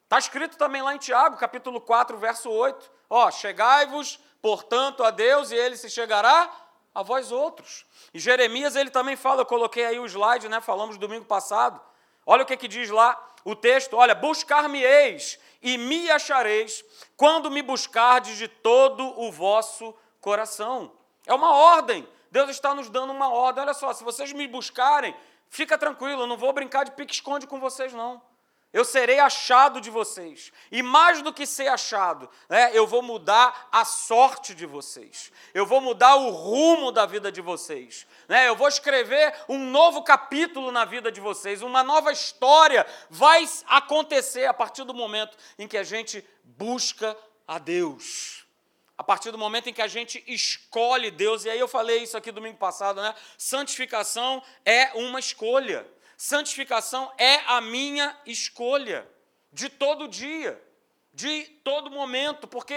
Está 0.04 0.18
escrito 0.18 0.56
também 0.56 0.82
lá 0.82 0.94
em 0.94 0.98
Tiago, 0.98 1.36
capítulo 1.36 1.80
4, 1.80 2.16
verso 2.18 2.50
8. 2.50 2.90
Ó, 3.10 3.30
chegai-vos, 3.30 4.18
portanto, 4.40 5.04
a 5.04 5.10
Deus, 5.10 5.50
e 5.50 5.54
ele 5.54 5.76
se 5.76 5.88
chegará 5.88 6.50
a 6.94 7.02
vós 7.02 7.30
outros. 7.30 7.86
E 8.12 8.18
Jeremias, 8.18 8.74
ele 8.74 8.90
também 8.90 9.16
fala, 9.16 9.42
eu 9.42 9.46
coloquei 9.46 9.84
aí 9.84 10.00
o 10.00 10.06
slide, 10.06 10.48
né? 10.48 10.60
Falamos 10.60 10.98
domingo 10.98 11.26
passado. 11.26 11.80
Olha 12.26 12.42
o 12.42 12.46
que, 12.46 12.56
que 12.56 12.66
diz 12.66 12.90
lá 12.90 13.22
o 13.44 13.54
texto: 13.54 13.96
olha, 13.96 14.14
buscar-me-eis 14.14 15.38
e 15.62 15.76
me 15.76 16.10
achareis 16.10 16.84
quando 17.16 17.50
me 17.50 17.62
buscardes 17.62 18.36
de 18.36 18.48
todo 18.48 19.02
o 19.20 19.30
vosso 19.30 19.94
coração. 20.20 20.92
É 21.26 21.34
uma 21.34 21.54
ordem. 21.54 22.08
Deus 22.30 22.50
está 22.50 22.74
nos 22.74 22.88
dando 22.88 23.12
uma 23.12 23.30
ordem. 23.30 23.62
Olha 23.62 23.74
só, 23.74 23.92
se 23.92 24.04
vocês 24.04 24.32
me 24.32 24.46
buscarem, 24.46 25.14
fica 25.48 25.78
tranquilo, 25.78 26.22
eu 26.22 26.26
não 26.26 26.36
vou 26.36 26.52
brincar 26.52 26.84
de 26.84 26.92
pique-esconde 26.92 27.46
com 27.46 27.58
vocês, 27.58 27.92
não. 27.92 28.22
Eu 28.72 28.84
serei 28.84 29.18
achado 29.18 29.80
de 29.80 29.88
vocês. 29.88 30.52
E 30.70 30.82
mais 30.82 31.22
do 31.22 31.32
que 31.32 31.46
ser 31.46 31.68
achado, 31.68 32.28
né, 32.48 32.70
eu 32.74 32.86
vou 32.86 33.02
mudar 33.02 33.68
a 33.72 33.84
sorte 33.84 34.54
de 34.54 34.66
vocês. 34.66 35.32
Eu 35.54 35.64
vou 35.64 35.80
mudar 35.80 36.16
o 36.16 36.30
rumo 36.30 36.92
da 36.92 37.06
vida 37.06 37.32
de 37.32 37.40
vocês. 37.40 38.06
Né? 38.28 38.46
Eu 38.46 38.54
vou 38.54 38.68
escrever 38.68 39.34
um 39.48 39.58
novo 39.70 40.02
capítulo 40.02 40.70
na 40.70 40.84
vida 40.84 41.10
de 41.10 41.20
vocês. 41.20 41.62
Uma 41.62 41.82
nova 41.82 42.12
história 42.12 42.86
vai 43.08 43.48
acontecer 43.66 44.44
a 44.44 44.52
partir 44.52 44.84
do 44.84 44.92
momento 44.92 45.36
em 45.58 45.66
que 45.66 45.78
a 45.78 45.82
gente 45.82 46.22
busca 46.44 47.16
a 47.46 47.58
Deus 47.58 48.46
a 48.98 49.04
partir 49.04 49.30
do 49.30 49.38
momento 49.38 49.68
em 49.68 49.72
que 49.72 49.80
a 49.80 49.86
gente 49.86 50.24
escolhe 50.26 51.08
Deus, 51.08 51.44
e 51.44 51.50
aí 51.50 51.58
eu 51.60 51.68
falei 51.68 52.02
isso 52.02 52.16
aqui 52.16 52.32
domingo 52.32 52.58
passado, 52.58 53.00
né? 53.00 53.14
Santificação 53.38 54.42
é 54.64 54.90
uma 54.94 55.20
escolha. 55.20 55.86
Santificação 56.18 57.12
é 57.16 57.36
a 57.46 57.60
minha 57.60 58.14
escolha 58.26 59.08
de 59.52 59.68
todo 59.68 60.08
dia, 60.08 60.60
de 61.14 61.44
todo 61.62 61.92
momento, 61.92 62.48
porque 62.48 62.74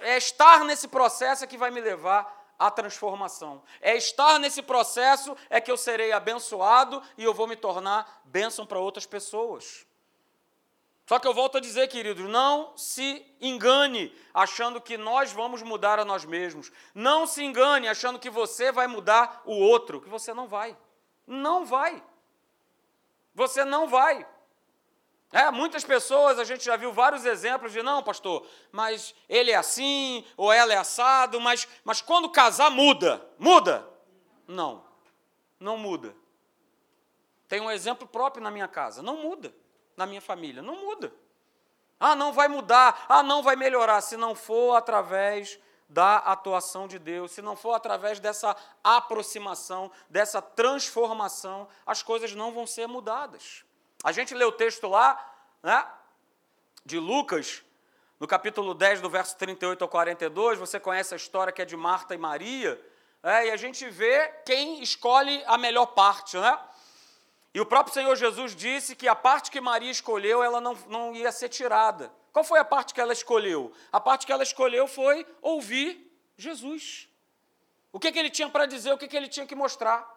é 0.00 0.16
estar 0.16 0.64
nesse 0.64 0.86
processo 0.86 1.42
é 1.42 1.46
que 1.48 1.58
vai 1.58 1.72
me 1.72 1.80
levar 1.80 2.54
à 2.56 2.70
transformação. 2.70 3.64
É 3.80 3.96
estar 3.96 4.38
nesse 4.38 4.62
processo 4.62 5.36
é 5.50 5.60
que 5.60 5.72
eu 5.72 5.76
serei 5.76 6.12
abençoado 6.12 7.02
e 7.18 7.24
eu 7.24 7.34
vou 7.34 7.48
me 7.48 7.56
tornar 7.56 8.22
bênção 8.24 8.64
para 8.64 8.78
outras 8.78 9.06
pessoas. 9.06 9.84
Só 11.08 11.18
que 11.18 11.26
eu 11.26 11.34
volto 11.34 11.58
a 11.58 11.60
dizer, 11.60 11.88
queridos, 11.88 12.30
não 12.30 12.76
se 12.76 13.26
engane 13.40 14.16
achando 14.32 14.80
que 14.80 14.96
nós 14.96 15.32
vamos 15.32 15.62
mudar 15.62 15.98
a 15.98 16.04
nós 16.04 16.24
mesmos. 16.24 16.70
Não 16.94 17.26
se 17.26 17.42
engane 17.42 17.88
achando 17.88 18.20
que 18.20 18.30
você 18.30 18.70
vai 18.70 18.86
mudar 18.86 19.42
o 19.44 19.52
outro, 19.52 20.00
que 20.00 20.08
você 20.08 20.32
não 20.32 20.46
vai. 20.46 20.76
Não 21.26 21.66
vai. 21.66 22.00
Você 23.34 23.64
não 23.64 23.88
vai. 23.88 24.26
É, 25.32 25.50
muitas 25.50 25.82
pessoas, 25.82 26.38
a 26.38 26.44
gente 26.44 26.64
já 26.64 26.76
viu 26.76 26.92
vários 26.92 27.24
exemplos 27.24 27.72
de, 27.72 27.82
não, 27.82 28.02
pastor, 28.02 28.46
mas 28.70 29.14
ele 29.28 29.50
é 29.50 29.56
assim, 29.56 30.24
ou 30.36 30.52
ela 30.52 30.74
é 30.74 30.76
assado, 30.76 31.40
mas, 31.40 31.66
mas 31.82 32.02
quando 32.02 32.28
casar 32.28 32.70
muda. 32.70 33.26
Muda? 33.38 33.88
Não, 34.46 34.84
não 35.58 35.78
muda. 35.78 36.14
Tenho 37.48 37.64
um 37.64 37.70
exemplo 37.70 38.06
próprio 38.06 38.42
na 38.42 38.50
minha 38.50 38.68
casa. 38.68 39.02
Não 39.02 39.18
muda. 39.18 39.54
Na 39.94 40.06
minha 40.06 40.20
família. 40.22 40.62
Não 40.62 40.76
muda. 40.76 41.12
Ah, 42.00 42.16
não 42.16 42.32
vai 42.32 42.48
mudar. 42.48 43.04
Ah, 43.08 43.22
não 43.22 43.42
vai 43.42 43.56
melhorar. 43.56 44.00
Se 44.00 44.16
não 44.16 44.34
for 44.34 44.74
através 44.74 45.58
da 45.92 46.16
atuação 46.16 46.88
de 46.88 46.98
Deus, 46.98 47.32
se 47.32 47.42
não 47.42 47.54
for 47.54 47.74
através 47.74 48.18
dessa 48.18 48.56
aproximação, 48.82 49.92
dessa 50.08 50.40
transformação, 50.40 51.68
as 51.86 52.02
coisas 52.02 52.34
não 52.34 52.50
vão 52.50 52.66
ser 52.66 52.86
mudadas. 52.86 53.62
A 54.02 54.10
gente 54.10 54.34
lê 54.34 54.44
o 54.44 54.52
texto 54.52 54.88
lá, 54.88 55.22
né, 55.62 55.86
de 56.84 56.98
Lucas, 56.98 57.62
no 58.18 58.26
capítulo 58.26 58.72
10, 58.72 59.02
do 59.02 59.10
verso 59.10 59.36
38 59.36 59.82
ao 59.82 59.88
42, 59.88 60.58
você 60.58 60.80
conhece 60.80 61.12
a 61.12 61.16
história 61.16 61.52
que 61.52 61.60
é 61.60 61.64
de 61.66 61.76
Marta 61.76 62.14
e 62.14 62.18
Maria, 62.18 62.80
é, 63.22 63.48
e 63.48 63.50
a 63.50 63.56
gente 63.56 63.88
vê 63.90 64.28
quem 64.46 64.82
escolhe 64.82 65.44
a 65.46 65.58
melhor 65.58 65.86
parte, 65.86 66.38
né? 66.38 66.58
E 67.54 67.60
o 67.60 67.66
próprio 67.66 67.92
Senhor 67.92 68.16
Jesus 68.16 68.56
disse 68.56 68.96
que 68.96 69.06
a 69.06 69.14
parte 69.14 69.50
que 69.50 69.60
Maria 69.60 69.90
escolheu, 69.90 70.42
ela 70.42 70.60
não, 70.60 70.74
não 70.88 71.14
ia 71.14 71.30
ser 71.30 71.50
tirada. 71.50 72.10
Qual 72.32 72.44
foi 72.44 72.58
a 72.58 72.64
parte 72.64 72.94
que 72.94 73.00
ela 73.00 73.12
escolheu? 73.12 73.72
A 73.92 74.00
parte 74.00 74.24
que 74.24 74.32
ela 74.32 74.42
escolheu 74.42 74.86
foi 74.86 75.26
ouvir 75.42 76.10
Jesus. 76.36 77.08
O 77.92 78.00
que, 78.00 78.10
que 78.10 78.18
ele 78.18 78.30
tinha 78.30 78.48
para 78.48 78.64
dizer, 78.64 78.92
o 78.92 78.98
que, 78.98 79.06
que 79.06 79.16
ele 79.16 79.28
tinha 79.28 79.46
que 79.46 79.54
mostrar. 79.54 80.08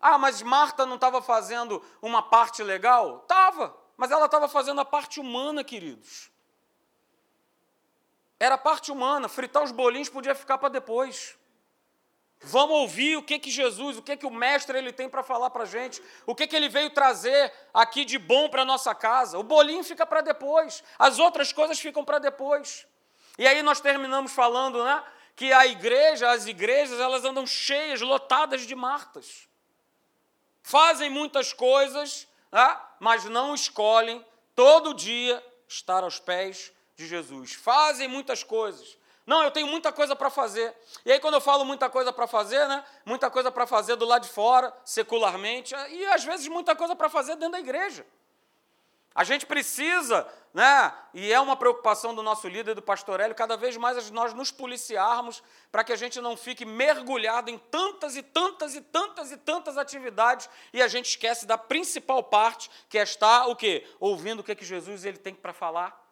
Ah, 0.00 0.16
mas 0.16 0.40
Marta 0.40 0.86
não 0.86 0.94
estava 0.94 1.20
fazendo 1.20 1.84
uma 2.00 2.22
parte 2.22 2.62
legal? 2.62 3.18
Estava, 3.18 3.76
mas 3.96 4.10
ela 4.10 4.24
estava 4.24 4.48
fazendo 4.48 4.80
a 4.80 4.84
parte 4.84 5.20
humana, 5.20 5.62
queridos. 5.62 6.30
Era 8.38 8.54
a 8.54 8.58
parte 8.58 8.90
humana, 8.90 9.28
fritar 9.28 9.62
os 9.62 9.70
bolinhos 9.70 10.08
podia 10.08 10.34
ficar 10.34 10.56
para 10.56 10.70
depois. 10.70 11.38
Vamos 12.42 12.76
ouvir 12.76 13.16
o 13.16 13.22
que 13.22 13.38
que 13.38 13.50
Jesus, 13.50 13.98
o 13.98 14.02
que 14.02 14.16
que 14.16 14.24
o 14.24 14.30
mestre 14.30 14.78
ele 14.78 14.92
tem 14.92 15.08
para 15.10 15.22
falar 15.22 15.50
para 15.50 15.64
a 15.64 15.66
gente, 15.66 16.02
o 16.24 16.34
que 16.34 16.46
que 16.46 16.56
ele 16.56 16.70
veio 16.70 16.88
trazer 16.88 17.52
aqui 17.72 18.02
de 18.04 18.18
bom 18.18 18.48
para 18.48 18.64
nossa 18.64 18.94
casa. 18.94 19.38
O 19.38 19.42
bolinho 19.42 19.84
fica 19.84 20.06
para 20.06 20.22
depois, 20.22 20.82
as 20.98 21.18
outras 21.18 21.52
coisas 21.52 21.78
ficam 21.78 22.02
para 22.02 22.18
depois. 22.18 22.86
E 23.38 23.46
aí 23.46 23.62
nós 23.62 23.80
terminamos 23.80 24.32
falando, 24.32 24.82
né, 24.82 25.04
que 25.36 25.52
a 25.52 25.66
igreja, 25.66 26.30
as 26.30 26.46
igrejas, 26.46 26.98
elas 26.98 27.24
andam 27.24 27.46
cheias, 27.46 28.00
lotadas 28.00 28.66
de 28.66 28.74
Martas. 28.74 29.46
Fazem 30.62 31.10
muitas 31.10 31.52
coisas, 31.52 32.26
né, 32.50 32.78
mas 32.98 33.26
não 33.26 33.54
escolhem 33.54 34.24
todo 34.54 34.94
dia 34.94 35.44
estar 35.68 36.04
aos 36.04 36.18
pés 36.18 36.72
de 36.96 37.06
Jesus. 37.06 37.52
Fazem 37.52 38.08
muitas 38.08 38.42
coisas, 38.42 38.96
não, 39.26 39.42
eu 39.42 39.50
tenho 39.50 39.66
muita 39.66 39.92
coisa 39.92 40.16
para 40.16 40.30
fazer. 40.30 40.74
E 41.04 41.12
aí, 41.12 41.20
quando 41.20 41.34
eu 41.34 41.40
falo 41.40 41.64
muita 41.64 41.88
coisa 41.88 42.12
para 42.12 42.26
fazer, 42.26 42.66
né? 42.66 42.84
Muita 43.04 43.30
coisa 43.30 43.50
para 43.50 43.66
fazer 43.66 43.96
do 43.96 44.04
lado 44.04 44.22
de 44.22 44.28
fora, 44.28 44.74
secularmente, 44.84 45.74
e 45.90 46.06
às 46.06 46.24
vezes 46.24 46.48
muita 46.48 46.74
coisa 46.74 46.96
para 46.96 47.08
fazer 47.08 47.36
dentro 47.36 47.52
da 47.52 47.60
igreja. 47.60 48.04
A 49.14 49.24
gente 49.24 49.44
precisa, 49.44 50.26
né? 50.54 50.92
E 51.12 51.32
é 51.32 51.40
uma 51.40 51.56
preocupação 51.56 52.14
do 52.14 52.22
nosso 52.22 52.48
líder, 52.48 52.74
do 52.74 52.82
pastor 52.82 53.20
Hélio, 53.20 53.34
cada 53.34 53.56
vez 53.56 53.76
mais 53.76 54.10
nós 54.10 54.32
nos 54.32 54.50
policiarmos 54.52 55.42
para 55.70 55.82
que 55.82 55.92
a 55.92 55.96
gente 55.96 56.20
não 56.20 56.36
fique 56.36 56.64
mergulhado 56.64 57.50
em 57.50 57.58
tantas 57.58 58.16
e 58.16 58.22
tantas 58.22 58.74
e 58.74 58.80
tantas 58.80 59.32
e 59.32 59.36
tantas 59.36 59.76
atividades 59.76 60.48
e 60.72 60.80
a 60.80 60.86
gente 60.86 61.06
esquece 61.06 61.44
da 61.44 61.58
principal 61.58 62.22
parte, 62.22 62.70
que 62.88 62.98
é 62.98 63.02
estar 63.02 63.46
o 63.46 63.56
quê? 63.56 63.84
Ouvindo 63.98 64.40
o 64.40 64.44
que, 64.44 64.52
é 64.52 64.54
que 64.54 64.64
Jesus 64.64 65.04
ele 65.04 65.18
tem 65.18 65.34
para 65.34 65.52
falar 65.52 66.09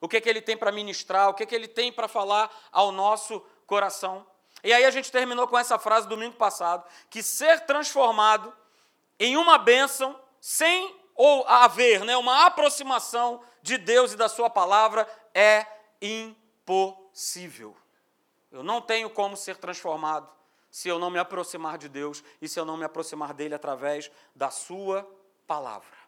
o 0.00 0.08
que, 0.08 0.20
que 0.20 0.28
ele 0.28 0.40
tem 0.40 0.56
para 0.56 0.72
ministrar, 0.72 1.28
o 1.28 1.34
que, 1.34 1.44
que 1.44 1.54
ele 1.54 1.68
tem 1.68 1.92
para 1.92 2.08
falar 2.08 2.50
ao 2.72 2.90
nosso 2.90 3.40
coração. 3.66 4.26
E 4.64 4.72
aí 4.72 4.84
a 4.84 4.90
gente 4.90 5.12
terminou 5.12 5.46
com 5.46 5.58
essa 5.58 5.78
frase 5.78 6.08
domingo 6.08 6.36
passado, 6.36 6.84
que 7.08 7.22
ser 7.22 7.60
transformado 7.60 8.52
em 9.18 9.36
uma 9.36 9.58
bênção 9.58 10.18
sem 10.40 10.98
ou 11.14 11.46
haver 11.46 12.04
né, 12.04 12.16
uma 12.16 12.46
aproximação 12.46 13.42
de 13.62 13.76
Deus 13.76 14.12
e 14.12 14.16
da 14.16 14.28
sua 14.28 14.48
palavra 14.48 15.06
é 15.34 15.66
impossível. 16.00 17.76
Eu 18.50 18.62
não 18.62 18.80
tenho 18.80 19.10
como 19.10 19.36
ser 19.36 19.56
transformado 19.56 20.28
se 20.70 20.88
eu 20.88 20.98
não 20.98 21.10
me 21.10 21.18
aproximar 21.18 21.76
de 21.76 21.88
Deus 21.88 22.22
e 22.40 22.48
se 22.48 22.58
eu 22.58 22.64
não 22.64 22.76
me 22.76 22.84
aproximar 22.84 23.34
dele 23.34 23.54
através 23.54 24.10
da 24.34 24.50
sua 24.50 25.06
palavra. 25.46 26.00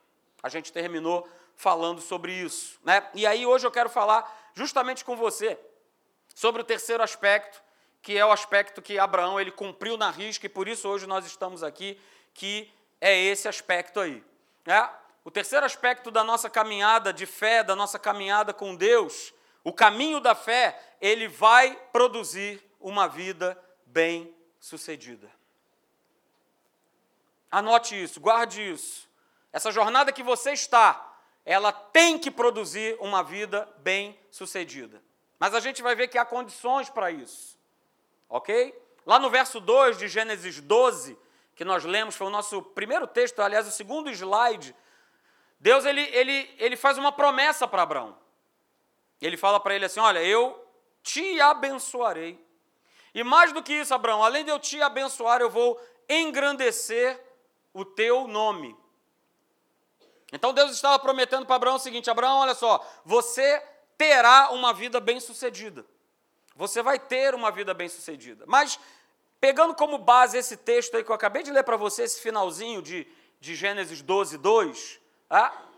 A 0.42 0.48
gente 0.48 0.72
terminou 0.72 1.28
falando 1.62 2.00
sobre 2.00 2.32
isso. 2.32 2.76
Né? 2.82 3.08
E 3.14 3.24
aí 3.24 3.46
hoje 3.46 3.64
eu 3.64 3.70
quero 3.70 3.88
falar 3.88 4.50
justamente 4.52 5.04
com 5.04 5.16
você 5.16 5.56
sobre 6.34 6.60
o 6.60 6.64
terceiro 6.64 7.04
aspecto, 7.04 7.62
que 8.02 8.18
é 8.18 8.26
o 8.26 8.32
aspecto 8.32 8.82
que 8.82 8.98
Abraão 8.98 9.40
ele 9.40 9.52
cumpriu 9.52 9.96
na 9.96 10.10
risca, 10.10 10.44
e 10.44 10.48
por 10.48 10.66
isso 10.66 10.88
hoje 10.88 11.06
nós 11.06 11.24
estamos 11.24 11.62
aqui, 11.62 12.00
que 12.34 12.68
é 13.00 13.16
esse 13.16 13.46
aspecto 13.46 14.00
aí. 14.00 14.24
Né? 14.66 14.90
O 15.24 15.30
terceiro 15.30 15.64
aspecto 15.64 16.10
da 16.10 16.24
nossa 16.24 16.50
caminhada 16.50 17.12
de 17.12 17.26
fé, 17.26 17.62
da 17.62 17.76
nossa 17.76 17.96
caminhada 17.96 18.52
com 18.52 18.74
Deus, 18.74 19.32
o 19.62 19.72
caminho 19.72 20.18
da 20.18 20.34
fé, 20.34 20.76
ele 21.00 21.28
vai 21.28 21.76
produzir 21.92 22.60
uma 22.80 23.06
vida 23.06 23.56
bem 23.86 24.34
sucedida. 24.58 25.30
Anote 27.48 28.02
isso, 28.02 28.20
guarde 28.20 28.68
isso. 28.68 29.08
Essa 29.52 29.70
jornada 29.70 30.10
que 30.10 30.24
você 30.24 30.50
está, 30.50 31.11
ela 31.44 31.72
tem 31.72 32.18
que 32.18 32.30
produzir 32.30 32.96
uma 33.00 33.22
vida 33.22 33.68
bem 33.78 34.18
sucedida. 34.30 35.02
Mas 35.38 35.54
a 35.54 35.60
gente 35.60 35.82
vai 35.82 35.94
ver 35.94 36.08
que 36.08 36.18
há 36.18 36.24
condições 36.24 36.88
para 36.88 37.10
isso. 37.10 37.58
Ok? 38.28 38.80
Lá 39.04 39.18
no 39.18 39.28
verso 39.28 39.60
2 39.60 39.98
de 39.98 40.06
Gênesis 40.08 40.60
12, 40.60 41.18
que 41.56 41.64
nós 41.64 41.84
lemos, 41.84 42.16
foi 42.16 42.28
o 42.28 42.30
nosso 42.30 42.62
primeiro 42.62 43.06
texto, 43.06 43.40
aliás, 43.40 43.66
o 43.66 43.72
segundo 43.72 44.10
slide. 44.10 44.74
Deus 45.58 45.84
ele, 45.84 46.02
ele, 46.12 46.48
ele 46.58 46.76
faz 46.76 46.96
uma 46.96 47.12
promessa 47.12 47.66
para 47.66 47.82
Abraão. 47.82 48.16
Ele 49.20 49.36
fala 49.36 49.60
para 49.60 49.74
ele 49.74 49.84
assim: 49.84 50.00
Olha, 50.00 50.22
eu 50.22 50.64
te 51.02 51.40
abençoarei. 51.40 52.44
E 53.14 53.22
mais 53.22 53.52
do 53.52 53.62
que 53.62 53.72
isso, 53.72 53.92
Abraão, 53.92 54.24
além 54.24 54.44
de 54.44 54.50
eu 54.50 54.58
te 54.58 54.80
abençoar, 54.80 55.40
eu 55.40 55.50
vou 55.50 55.80
engrandecer 56.08 57.20
o 57.74 57.84
teu 57.84 58.26
nome. 58.26 58.76
Então 60.32 60.54
Deus 60.54 60.72
estava 60.72 60.98
prometendo 60.98 61.44
para 61.44 61.56
Abraão 61.56 61.76
o 61.76 61.78
seguinte: 61.78 62.10
Abraão, 62.10 62.38
olha 62.38 62.54
só, 62.54 62.84
você 63.04 63.62
terá 63.98 64.50
uma 64.50 64.72
vida 64.72 64.98
bem-sucedida. 64.98 65.84
Você 66.56 66.82
vai 66.82 66.98
ter 66.98 67.34
uma 67.34 67.50
vida 67.50 67.72
bem-sucedida. 67.72 68.44
Mas, 68.46 68.78
pegando 69.40 69.74
como 69.74 69.98
base 69.98 70.36
esse 70.36 70.56
texto 70.56 70.96
aí 70.96 71.04
que 71.04 71.10
eu 71.10 71.14
acabei 71.14 71.42
de 71.42 71.50
ler 71.50 71.62
para 71.62 71.76
você, 71.76 72.02
esse 72.02 72.20
finalzinho 72.20 72.82
de, 72.82 73.06
de 73.40 73.54
Gênesis 73.54 74.02
12, 74.02 74.38
2, 74.38 75.00
tá? 75.28 75.68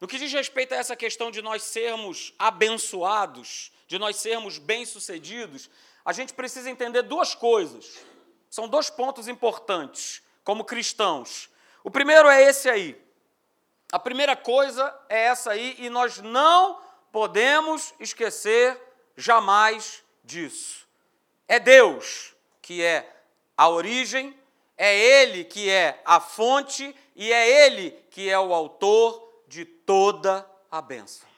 no 0.00 0.08
que 0.08 0.18
diz 0.18 0.32
respeito 0.32 0.72
a 0.72 0.76
essa 0.76 0.96
questão 0.96 1.30
de 1.30 1.40
nós 1.40 1.62
sermos 1.62 2.34
abençoados, 2.38 3.72
de 3.86 3.98
nós 3.98 4.16
sermos 4.16 4.58
bem-sucedidos, 4.58 5.70
a 6.04 6.12
gente 6.12 6.34
precisa 6.34 6.68
entender 6.70 7.02
duas 7.02 7.34
coisas. 7.34 8.04
São 8.50 8.68
dois 8.68 8.90
pontos 8.90 9.28
importantes 9.28 10.22
como 10.42 10.64
cristãos. 10.64 11.50
O 11.82 11.90
primeiro 11.90 12.28
é 12.28 12.42
esse 12.42 12.68
aí. 12.68 13.03
A 13.94 13.98
primeira 14.00 14.34
coisa 14.34 14.92
é 15.08 15.26
essa 15.26 15.52
aí, 15.52 15.76
e 15.78 15.88
nós 15.88 16.18
não 16.18 16.82
podemos 17.12 17.94
esquecer 18.00 18.76
jamais 19.16 20.02
disso. 20.24 20.88
É 21.46 21.60
Deus 21.60 22.34
que 22.60 22.82
é 22.82 23.08
a 23.56 23.68
origem, 23.68 24.36
é 24.76 24.98
Ele 24.98 25.44
que 25.44 25.70
é 25.70 26.02
a 26.04 26.18
fonte 26.18 26.92
e 27.14 27.32
é 27.32 27.66
Ele 27.66 27.92
que 28.10 28.28
é 28.28 28.36
o 28.36 28.52
autor 28.52 29.44
de 29.46 29.64
toda 29.64 30.44
a 30.68 30.82
bênção. 30.82 31.28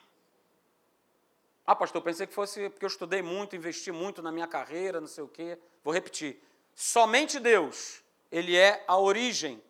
Ah, 1.67 1.77
pastor, 1.77 2.01
pensei 2.01 2.27
que 2.27 2.33
fosse 2.33 2.71
porque 2.71 2.87
eu 2.87 2.89
estudei 2.89 3.21
muito, 3.21 3.55
investi 3.55 3.93
muito 3.93 4.23
na 4.23 4.33
minha 4.33 4.47
carreira, 4.47 4.99
não 4.99 5.09
sei 5.09 5.23
o 5.23 5.29
quê. 5.29 5.59
Vou 5.85 5.93
repetir. 5.93 6.43
Somente 6.75 7.39
Deus, 7.39 8.03
Ele 8.33 8.57
é 8.57 8.83
a 8.89 8.97
origem, 8.97 9.63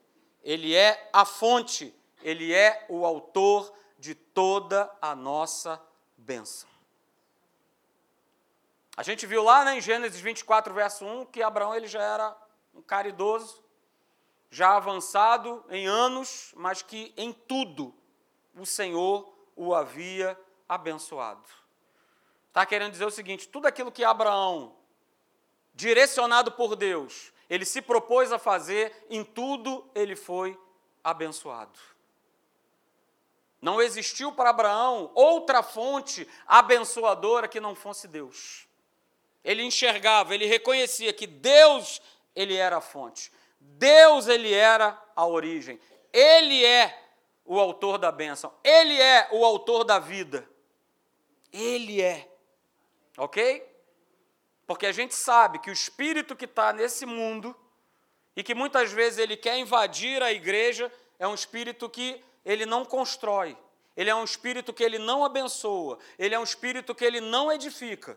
Ele 0.44 0.72
é 0.72 1.10
a 1.12 1.24
fonte 1.24 1.92
ele 2.22 2.52
é 2.52 2.86
o 2.88 3.04
autor 3.04 3.72
de 3.98 4.14
toda 4.14 4.90
a 5.00 5.14
nossa 5.14 5.80
bênção. 6.16 6.68
A 8.96 9.02
gente 9.02 9.26
viu 9.26 9.42
lá 9.42 9.64
né, 9.64 9.76
em 9.76 9.80
Gênesis 9.80 10.20
24, 10.20 10.72
verso 10.72 11.04
1, 11.04 11.26
que 11.26 11.42
Abraão 11.42 11.74
ele 11.74 11.86
já 11.86 12.02
era 12.02 12.36
um 12.74 12.80
cara 12.80 13.08
idoso, 13.08 13.62
já 14.50 14.76
avançado 14.76 15.64
em 15.68 15.86
anos, 15.86 16.52
mas 16.56 16.80
que 16.80 17.12
em 17.16 17.32
tudo 17.32 17.94
o 18.54 18.64
Senhor 18.64 19.30
o 19.54 19.74
havia 19.74 20.38
abençoado. 20.68 21.46
Está 22.48 22.64
querendo 22.64 22.92
dizer 22.92 23.04
o 23.04 23.10
seguinte: 23.10 23.48
tudo 23.48 23.66
aquilo 23.66 23.92
que 23.92 24.02
Abraão, 24.02 24.74
direcionado 25.74 26.52
por 26.52 26.74
Deus, 26.74 27.32
ele 27.50 27.66
se 27.66 27.82
propôs 27.82 28.32
a 28.32 28.38
fazer, 28.38 29.06
em 29.10 29.22
tudo 29.22 29.86
ele 29.94 30.16
foi 30.16 30.58
abençoado. 31.04 31.78
Não 33.66 33.82
existiu 33.82 34.30
para 34.30 34.50
Abraão 34.50 35.10
outra 35.12 35.60
fonte 35.60 36.24
abençoadora 36.46 37.48
que 37.48 37.58
não 37.58 37.74
fosse 37.74 38.06
Deus. 38.06 38.64
Ele 39.42 39.60
enxergava, 39.60 40.36
ele 40.36 40.46
reconhecia 40.46 41.12
que 41.12 41.26
Deus, 41.26 42.00
ele 42.32 42.54
era 42.54 42.76
a 42.76 42.80
fonte. 42.80 43.32
Deus, 43.58 44.28
ele 44.28 44.54
era 44.54 44.96
a 45.16 45.26
origem. 45.26 45.80
Ele 46.12 46.64
é 46.64 46.96
o 47.44 47.58
autor 47.58 47.98
da 47.98 48.12
bênção. 48.12 48.54
Ele 48.62 49.02
é 49.02 49.26
o 49.32 49.44
autor 49.44 49.82
da 49.82 49.98
vida. 49.98 50.48
Ele 51.52 52.00
é. 52.00 52.30
Ok? 53.18 53.68
Porque 54.64 54.86
a 54.86 54.92
gente 54.92 55.12
sabe 55.12 55.58
que 55.58 55.70
o 55.70 55.72
espírito 55.72 56.36
que 56.36 56.44
está 56.44 56.72
nesse 56.72 57.04
mundo 57.04 57.52
e 58.36 58.44
que 58.44 58.54
muitas 58.54 58.92
vezes 58.92 59.18
ele 59.18 59.36
quer 59.36 59.58
invadir 59.58 60.22
a 60.22 60.30
igreja 60.30 60.88
é 61.18 61.26
um 61.26 61.34
espírito 61.34 61.90
que 61.90 62.24
ele 62.46 62.64
não 62.64 62.84
constrói. 62.84 63.58
Ele 63.96 64.08
é 64.08 64.14
um 64.14 64.24
espírito 64.24 64.72
que 64.72 64.84
ele 64.84 64.98
não 64.98 65.24
abençoa. 65.24 65.98
Ele 66.16 66.34
é 66.34 66.38
um 66.38 66.44
espírito 66.44 66.94
que 66.94 67.04
ele 67.04 67.20
não 67.20 67.50
edifica. 67.50 68.16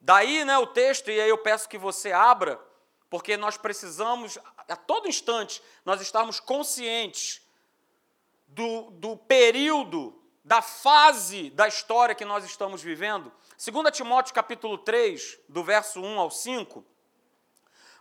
Daí, 0.00 0.44
né, 0.46 0.56
o 0.56 0.66
texto, 0.66 1.10
e 1.10 1.20
aí 1.20 1.28
eu 1.28 1.36
peço 1.36 1.68
que 1.68 1.76
você 1.76 2.10
abra, 2.10 2.58
porque 3.10 3.36
nós 3.36 3.58
precisamos, 3.58 4.38
a 4.66 4.76
todo 4.76 5.08
instante, 5.08 5.62
nós 5.84 6.00
estarmos 6.00 6.40
conscientes 6.40 7.46
do, 8.46 8.90
do 8.92 9.16
período, 9.16 10.18
da 10.42 10.62
fase 10.62 11.50
da 11.50 11.68
história 11.68 12.14
que 12.14 12.24
nós 12.24 12.44
estamos 12.44 12.82
vivendo. 12.82 13.30
2 13.62 13.94
Timóteo 13.94 14.32
capítulo 14.32 14.78
3, 14.78 15.38
do 15.48 15.62
verso 15.62 16.00
1 16.00 16.18
ao 16.18 16.30
5, 16.30 16.82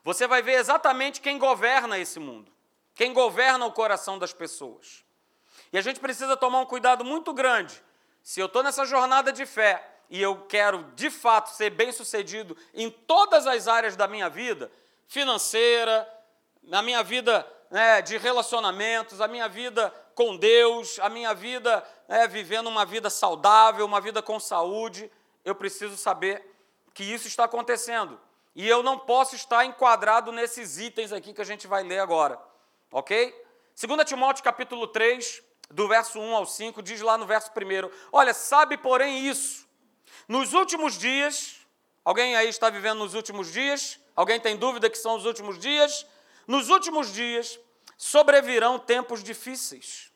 você 0.06 0.26
vai 0.26 0.42
ver 0.42 0.54
exatamente 0.54 1.20
quem 1.20 1.38
governa 1.38 2.00
esse 2.00 2.18
mundo, 2.18 2.50
quem 3.00 3.14
governa 3.14 3.66
o 3.66 3.72
coração 3.72 4.20
das 4.20 4.34
pessoas. 4.34 5.06
E 5.72 5.78
a 5.78 5.82
gente 5.82 6.02
precisa 6.02 6.36
tomar 6.36 6.60
um 6.60 6.66
cuidado 6.66 7.06
muito 7.06 7.32
grande. 7.32 7.82
Se 8.22 8.42
eu 8.42 8.48
estou 8.48 8.62
nessa 8.62 8.84
jornada 8.84 9.32
de 9.32 9.46
fé 9.46 9.82
e 10.10 10.22
eu 10.22 10.46
quero 10.50 10.84
de 10.96 11.10
fato 11.10 11.50
ser 11.52 11.70
bem 11.70 11.94
sucedido 11.94 12.58
em 12.74 12.90
todas 12.90 13.48
as 13.48 13.70
áreas 13.70 13.96
da 13.96 14.06
minha 14.06 14.30
vida, 14.30 14.70
financeira, 15.08 16.06
na 16.62 16.82
minha 16.82 17.02
vida 17.02 17.48
né, 17.72 18.02
de 18.02 18.18
relacionamentos, 18.18 19.22
a 19.22 19.30
minha 19.30 19.48
vida 19.48 19.94
com 20.14 20.36
Deus, 20.36 21.00
a 21.00 21.08
minha 21.08 21.34
vida 21.34 21.82
né, 22.06 22.28
vivendo 22.28 22.68
uma 22.68 22.84
vida 22.84 23.10
saudável, 23.10 23.86
uma 23.86 24.02
vida 24.02 24.22
com 24.22 24.38
saúde, 24.42 25.10
eu 25.46 25.56
preciso 25.56 25.96
saber 25.96 26.54
que 26.94 27.06
isso 27.06 27.30
está 27.30 27.46
acontecendo. 27.46 28.20
E 28.54 28.68
eu 28.68 28.84
não 28.84 29.00
posso 29.00 29.38
estar 29.38 29.64
enquadrado 29.64 30.34
nesses 30.34 30.78
itens 30.78 31.14
aqui 31.14 31.34
que 31.34 31.40
a 31.40 31.46
gente 31.46 31.66
vai 31.66 31.82
ler 31.82 32.00
agora. 32.00 32.49
Ok? 32.92 33.34
2 33.76 34.06
Timóteo 34.06 34.44
capítulo 34.44 34.88
3, 34.88 35.42
do 35.70 35.88
verso 35.88 36.20
1 36.20 36.36
ao 36.36 36.46
5, 36.46 36.82
diz 36.82 37.02
lá 37.02 37.18
no 37.18 37.26
verso 37.26 37.52
1: 37.52 37.90
Olha, 38.12 38.34
sabe, 38.34 38.78
porém, 38.78 39.28
isso. 39.28 39.68
Nos 40.28 40.54
últimos 40.54 40.98
dias, 40.98 41.56
alguém 42.04 42.36
aí 42.36 42.50
está 42.50 42.70
vivendo 42.70 43.00
nos 43.00 43.14
últimos 43.14 43.52
dias? 43.52 44.00
Alguém 44.16 44.40
tem 44.40 44.58
dúvida 44.58 44.90
que 44.90 44.98
são 44.98 45.16
os 45.16 45.26
últimos 45.26 45.60
dias? 45.60 46.06
Nos 46.48 46.70
últimos 46.70 47.14
dias 47.14 47.60
sobrevirão 47.98 48.80
tempos 48.80 49.24
difíceis. 49.24 50.12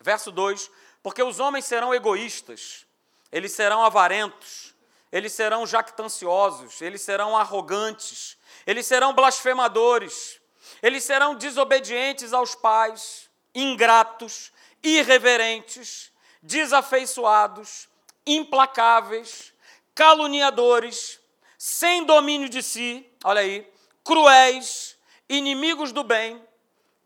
Verso 0.00 0.32
2: 0.32 0.70
Porque 1.02 1.22
os 1.22 1.38
homens 1.38 1.66
serão 1.66 1.94
egoístas, 1.94 2.86
eles 3.30 3.52
serão 3.52 3.84
avarentos, 3.84 4.74
eles 5.12 5.32
serão 5.32 5.66
jactanciosos, 5.66 6.80
eles 6.80 7.02
serão 7.02 7.36
arrogantes, 7.36 8.38
eles 8.66 8.86
serão 8.86 9.12
blasfemadores, 9.12 10.39
eles 10.82 11.04
serão 11.04 11.34
desobedientes 11.34 12.32
aos 12.32 12.54
pais, 12.54 13.28
ingratos, 13.54 14.52
irreverentes, 14.82 16.10
desafeiçoados, 16.42 17.88
implacáveis, 18.26 19.52
caluniadores, 19.94 21.20
sem 21.58 22.04
domínio 22.04 22.48
de 22.48 22.62
si, 22.62 23.06
olha 23.22 23.42
aí, 23.42 23.70
cruéis, 24.02 24.96
inimigos 25.28 25.92
do 25.92 26.02
bem, 26.02 26.42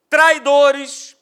traidores, 0.08 1.16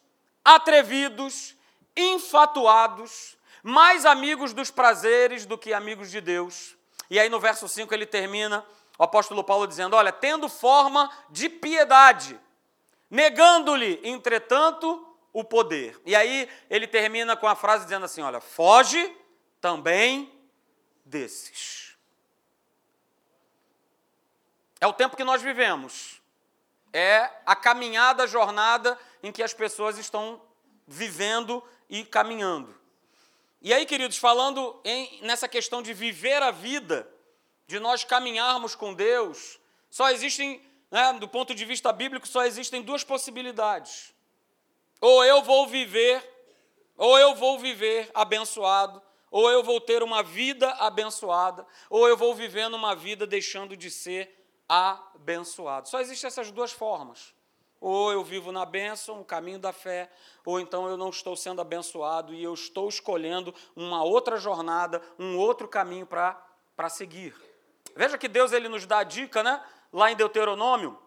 atrevidos, 0.44 1.54
infatuados, 1.97 3.37
mais 3.62 4.04
amigos 4.04 4.52
dos 4.52 4.71
prazeres 4.71 5.47
do 5.47 5.56
que 5.56 5.73
amigos 5.73 6.10
de 6.10 6.21
Deus. 6.21 6.76
E 7.08 7.19
aí 7.19 7.28
no 7.28 7.41
verso 7.41 7.69
5 7.69 7.93
ele 7.95 8.06
termina, 8.06 8.65
o 8.99 9.05
apóstolo 9.05 9.43
Paulo 9.45 9.67
dizendo: 9.67 9.97
Olha, 9.97 10.13
tendo 10.13 10.49
forma 10.49 11.11
de 11.31 11.49
piedade, 11.49 12.39
negando-lhe, 13.11 14.00
entretanto, 14.02 15.07
o 15.33 15.43
poder. 15.43 16.00
E 16.05 16.15
aí 16.15 16.49
ele 16.69 16.87
termina 16.87 17.37
com 17.37 17.47
a 17.47 17.57
frase 17.57 17.85
dizendo 17.85 18.05
assim: 18.05 18.23
Olha, 18.23 18.41
foge 18.41 19.17
também 19.61 20.33
desses. 21.05 21.97
É 24.81 24.87
o 24.87 24.93
tempo 24.93 25.17
que 25.17 25.25
nós 25.25 25.41
vivemos. 25.41 26.21
É 26.93 27.31
a 27.47 27.57
caminhada, 27.57 28.25
a 28.25 28.26
jornada 28.26 28.99
em 29.23 29.33
que 29.33 29.43
as 29.43 29.55
pessoas 29.55 29.97
estão 29.97 30.43
vivendo 30.87 31.63
e 31.89 32.05
caminhando. 32.05 32.75
E 33.63 33.73
aí, 33.73 33.87
queridos, 33.87 34.19
falando 34.19 34.78
em, 34.85 35.23
nessa 35.23 35.49
questão 35.49 35.81
de 35.81 35.95
viver 35.95 36.43
a 36.43 36.50
vida, 36.50 37.09
de 37.67 37.79
nós 37.79 38.05
caminharmos 38.05 38.75
com 38.75 38.95
Deus, 38.95 39.59
só 39.91 40.11
existem, 40.11 40.63
né, 40.91 41.13
do 41.15 41.29
ponto 41.29 41.55
de 41.55 41.65
vista 41.65 41.93
bíblico, 41.93 42.27
só 42.27 42.45
existem 42.45 42.83
duas 42.83 43.05
possibilidades. 43.05 44.15
Ou 45.01 45.25
eu 45.25 45.43
vou 45.43 45.67
viver, 45.67 46.23
ou 46.97 47.19
eu 47.19 47.35
vou 47.35 47.59
viver 47.59 48.11
abençoado, 48.15 49.03
ou 49.31 49.51
eu 49.51 49.63
vou 49.63 49.81
ter 49.81 50.03
uma 50.03 50.23
vida 50.23 50.71
abençoada, 50.73 51.67
ou 51.89 52.07
eu 52.07 52.17
vou 52.17 52.35
vivendo 52.35 52.75
uma 52.75 52.95
vida 52.95 53.27
deixando 53.27 53.77
de 53.77 53.91
ser 53.91 54.31
abençoado. 54.69 55.89
Só 55.89 56.01
existem 56.01 56.29
essas 56.29 56.51
duas 56.51 56.73
formas. 56.73 57.35
Ou 57.81 58.13
eu 58.13 58.23
vivo 58.23 58.53
na 58.53 58.65
bênção, 58.65 59.21
o 59.21 59.25
caminho 59.25 59.59
da 59.59 59.73
fé, 59.73 60.09
ou 60.45 60.61
então 60.61 60.87
eu 60.87 60.97
não 60.97 61.11
estou 61.11 61.35
sendo 61.35 61.61
abençoado 61.61 62.33
e 62.33 62.41
eu 62.41 62.55
estou 62.55 62.89
escolhendo 62.89 63.53
uma 63.75 64.05
outra 64.05 64.37
jornada, 64.37 65.03
um 65.19 65.37
outro 65.37 65.67
caminho 65.67 66.07
para 66.07 66.89
seguir. 66.89 67.35
Veja 67.95 68.19
que 68.19 68.28
Deus 68.28 68.52
ele 68.52 68.69
nos 68.69 68.87
dá 68.87 68.99
a 68.99 69.05
dica, 69.05 69.43
né? 69.43 69.63
Lá 69.93 70.11
em 70.11 70.17
Deuteronômio, 70.17 70.99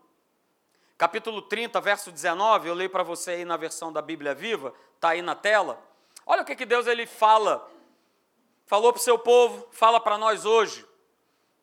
capítulo 0.97 1.41
30, 1.41 1.81
verso 1.81 2.11
19, 2.11 2.69
eu 2.69 2.73
leio 2.73 2.89
para 2.89 3.03
você 3.03 3.31
aí 3.31 3.45
na 3.45 3.57
versão 3.57 3.91
da 3.91 4.01
Bíblia 4.01 4.35
Viva, 4.35 4.73
está 4.95 5.09
aí 5.09 5.21
na 5.21 5.35
tela. 5.35 5.81
Olha 6.25 6.43
o 6.43 6.45
que, 6.45 6.55
que 6.55 6.65
Deus 6.65 6.87
ele 6.87 7.05
fala. 7.05 7.67
Falou 8.65 8.93
para 8.93 8.99
o 8.99 9.03
seu 9.03 9.17
povo, 9.17 9.67
fala 9.71 9.99
para 9.99 10.17
nós 10.17 10.45
hoje. 10.45 10.85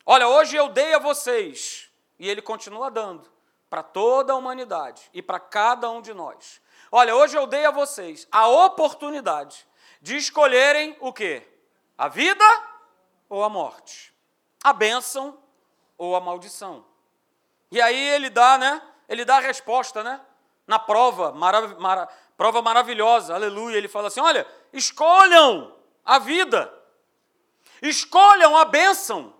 Olha, 0.05 0.27
hoje 0.27 0.55
eu 0.55 0.69
dei 0.69 0.93
a 0.93 0.99
vocês 0.99 1.89
e 2.19 2.29
ele 2.29 2.41
continua 2.41 2.91
dando 2.91 3.31
para 3.69 3.81
toda 3.81 4.33
a 4.33 4.35
humanidade 4.35 5.09
e 5.13 5.21
para 5.21 5.39
cada 5.39 5.89
um 5.89 6.01
de 6.01 6.13
nós. 6.13 6.61
Olha, 6.91 7.15
hoje 7.15 7.35
eu 7.35 7.47
dei 7.47 7.65
a 7.65 7.71
vocês 7.71 8.27
a 8.31 8.47
oportunidade 8.47 9.65
de 10.01 10.15
escolherem 10.15 10.95
o 10.99 11.11
quê? 11.11 11.47
A 11.97 12.07
vida 12.07 12.45
ou 13.27 13.43
a 13.43 13.49
morte? 13.49 14.12
A 14.63 14.71
bênção 14.71 15.37
ou 15.97 16.15
a 16.15 16.21
maldição? 16.21 16.85
E 17.71 17.81
aí 17.81 17.97
ele 17.97 18.29
dá, 18.29 18.57
né? 18.57 18.81
Ele 19.09 19.25
dá 19.25 19.37
a 19.37 19.41
resposta, 19.41 20.03
né? 20.03 20.21
Na 20.65 20.79
prova, 20.79 21.31
marav 21.33 21.77
mara 21.79 22.07
prova 22.37 22.61
maravilhosa, 22.61 23.35
aleluia. 23.35 23.77
Ele 23.77 23.87
fala 23.87 24.07
assim: 24.07 24.21
olha, 24.21 24.47
escolham 24.71 25.75
a 26.05 26.19
vida, 26.19 26.73
escolham 27.81 28.55
a 28.55 28.63
bênção, 28.63 29.33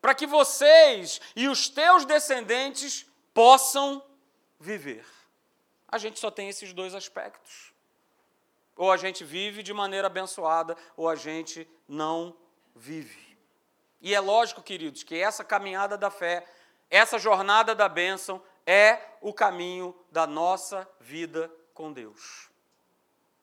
para 0.00 0.14
que 0.14 0.26
vocês 0.26 1.20
e 1.36 1.48
os 1.48 1.68
teus 1.68 2.04
descendentes 2.04 3.06
possam 3.34 4.02
viver. 4.58 5.04
A 5.86 5.98
gente 5.98 6.18
só 6.18 6.30
tem 6.30 6.48
esses 6.48 6.72
dois 6.72 6.94
aspectos. 6.94 7.72
Ou 8.76 8.92
a 8.92 8.96
gente 8.96 9.24
vive 9.24 9.62
de 9.62 9.74
maneira 9.74 10.06
abençoada, 10.06 10.76
ou 10.96 11.08
a 11.08 11.16
gente 11.16 11.68
não 11.88 12.36
vive. 12.76 13.27
E 14.00 14.14
é 14.14 14.20
lógico, 14.20 14.62
queridos, 14.62 15.02
que 15.02 15.16
essa 15.16 15.42
caminhada 15.42 15.96
da 15.96 16.10
fé, 16.10 16.46
essa 16.90 17.18
jornada 17.18 17.74
da 17.74 17.88
bênção, 17.88 18.42
é 18.66 19.00
o 19.20 19.32
caminho 19.32 19.94
da 20.10 20.26
nossa 20.26 20.88
vida 21.00 21.50
com 21.74 21.92
Deus. 21.92 22.48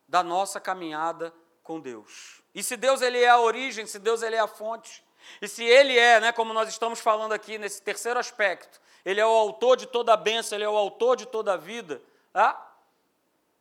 Da 0.07 0.23
nossa 0.23 0.59
caminhada 0.59 1.33
com 1.63 1.79
Deus. 1.79 2.41
E 2.53 2.63
se 2.63 2.77
Deus 2.77 3.01
ele 3.01 3.21
é 3.21 3.29
a 3.29 3.39
origem, 3.39 3.85
se 3.85 3.99
Deus 3.99 4.21
ele 4.21 4.35
é 4.35 4.39
a 4.39 4.47
fonte, 4.47 5.03
e 5.41 5.47
se 5.47 5.63
ele 5.63 5.97
é, 5.97 6.19
né, 6.19 6.31
como 6.31 6.53
nós 6.53 6.69
estamos 6.69 6.99
falando 6.99 7.33
aqui 7.33 7.57
nesse 7.57 7.81
terceiro 7.81 8.19
aspecto, 8.19 8.79
ele 9.03 9.19
é 9.19 9.25
o 9.25 9.29
autor 9.29 9.75
de 9.75 9.87
toda 9.87 10.13
a 10.13 10.17
bênção, 10.17 10.57
ele 10.57 10.63
é 10.63 10.69
o 10.69 10.77
autor 10.77 11.15
de 11.15 11.25
toda 11.25 11.53
a 11.53 11.57
vida, 11.57 12.01
ah, 12.33 12.65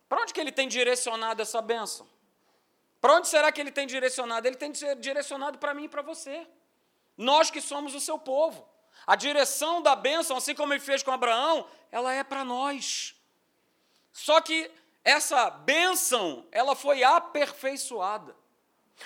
para 0.07 0.21
onde 0.21 0.33
que 0.33 0.39
ele 0.39 0.51
tem 0.51 0.67
direcionado 0.67 1.41
essa 1.41 1.61
bênção? 1.61 2.07
Para 3.01 3.13
onde 3.13 3.27
será 3.27 3.51
que 3.51 3.59
ele 3.59 3.71
tem 3.71 3.85
direcionado? 3.85 4.47
Ele 4.47 4.55
tem 4.55 4.71
direcionado 4.71 5.57
para 5.57 5.73
mim 5.73 5.85
e 5.85 5.89
para 5.89 6.01
você. 6.01 6.47
Nós 7.17 7.49
que 7.49 7.61
somos 7.61 7.93
o 7.95 7.99
seu 7.99 8.17
povo. 8.17 8.67
A 9.05 9.15
direção 9.15 9.81
da 9.81 9.95
bênção, 9.95 10.37
assim 10.37 10.55
como 10.55 10.73
ele 10.73 10.79
fez 10.79 11.03
com 11.03 11.11
Abraão, 11.11 11.67
ela 11.91 12.13
é 12.13 12.23
para 12.23 12.43
nós. 12.43 13.15
Só 14.11 14.41
que 14.41 14.71
essa 15.03 15.49
bênção, 15.49 16.47
ela 16.51 16.75
foi 16.75 17.03
aperfeiçoada. 17.03 18.35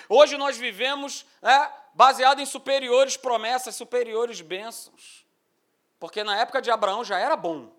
Hoje 0.08 0.38
nós 0.38 0.58
vivemos 0.58 1.26
né, 1.42 1.74
baseado 1.94 2.40
em 2.40 2.46
superiores 2.46 3.18
promessas, 3.18 3.76
superiores 3.76 4.40
bênçãos. 4.40 5.26
Porque 6.00 6.24
na 6.24 6.38
época 6.38 6.62
de 6.62 6.72
Abraão 6.72 7.04
já 7.04 7.20
era 7.20 7.36
bom. 7.36 7.74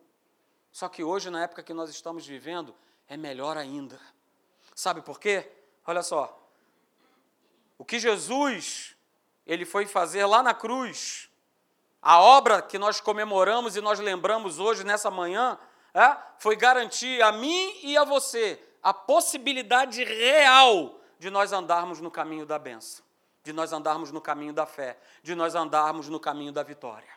Só 0.71 0.89
que 0.89 1.03
hoje, 1.03 1.31
na 1.31 1.45
época 1.45 1.63
que 1.63 1.73
nós 1.73 1.91
estamos 1.91 2.27
vivendo, 2.27 2.75
é 3.09 3.17
melhor 3.17 3.57
ainda. 3.57 3.99
Sabe 4.75 5.03
por 5.03 5.19
quê? 5.19 5.51
Olha 5.87 6.03
só. 6.03 6.39
O 7.79 7.85
que 7.85 7.99
Jesus 7.99 8.95
ele 9.51 9.65
foi 9.65 9.85
fazer 9.85 10.25
lá 10.27 10.45
na 10.45 10.55
cruz, 10.55 11.29
a 12.01 12.21
obra 12.21 12.63
que 12.63 12.79
nós 12.79 13.01
comemoramos 13.01 13.75
e 13.75 13.81
nós 13.81 13.99
lembramos 13.99 14.61
hoje 14.61 14.85
nessa 14.85 15.11
manhã, 15.11 15.59
é, 15.93 16.17
foi 16.39 16.55
garantir 16.55 17.21
a 17.21 17.33
mim 17.33 17.81
e 17.83 17.97
a 17.97 18.05
você 18.05 18.63
a 18.81 18.95
possibilidade 18.95 20.05
real 20.05 21.01
de 21.19 21.31
nós 21.31 21.53
andarmos 21.53 22.01
no 22.01 22.13
caminho 22.13 22.47
da 22.47 22.61
benção, 22.61 23.05
de 23.43 23.53
nós 23.53 23.73
andarmos 23.73 24.13
no 24.13 24.21
caminho 24.21 24.53
da 24.53 24.67
fé, 24.67 24.97
de 25.21 25.35
nós 25.35 25.57
andarmos 25.57 26.09
no 26.09 26.21
caminho 26.21 26.53
da 26.53 26.63
vitória. 26.63 27.11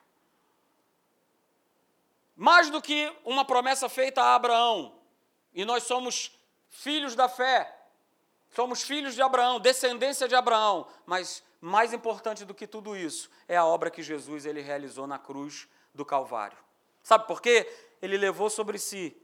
Mais 2.36 2.72
do 2.72 2.82
que 2.82 3.16
uma 3.24 3.46
promessa 3.46 3.88
feita 3.88 4.24
a 4.24 4.34
Abraão, 4.34 4.96
e 5.54 5.64
nós 5.64 5.84
somos 5.84 6.32
filhos 6.72 7.14
da 7.14 7.30
fé, 7.30 7.80
somos 8.50 8.82
filhos 8.82 9.14
de 9.14 9.22
Abraão, 9.22 9.60
descendência 9.60 10.28
de 10.28 10.34
Abraão, 10.34 10.88
mas 11.06 11.44
mais 11.66 11.94
importante 11.94 12.44
do 12.44 12.54
que 12.54 12.68
tudo 12.68 12.96
isso 12.96 13.30
é 13.48 13.56
a 13.56 13.66
obra 13.66 13.90
que 13.90 14.04
Jesus 14.04 14.46
ele 14.46 14.62
realizou 14.62 15.08
na 15.08 15.18
cruz 15.18 15.68
do 15.94 16.04
Calvário. 16.04 16.58
Sabe 17.02 17.26
por 17.26 17.42
quê? 17.42 17.72
Ele 18.02 18.18
levou 18.18 18.50
sobre 18.50 18.78
si 18.78 19.16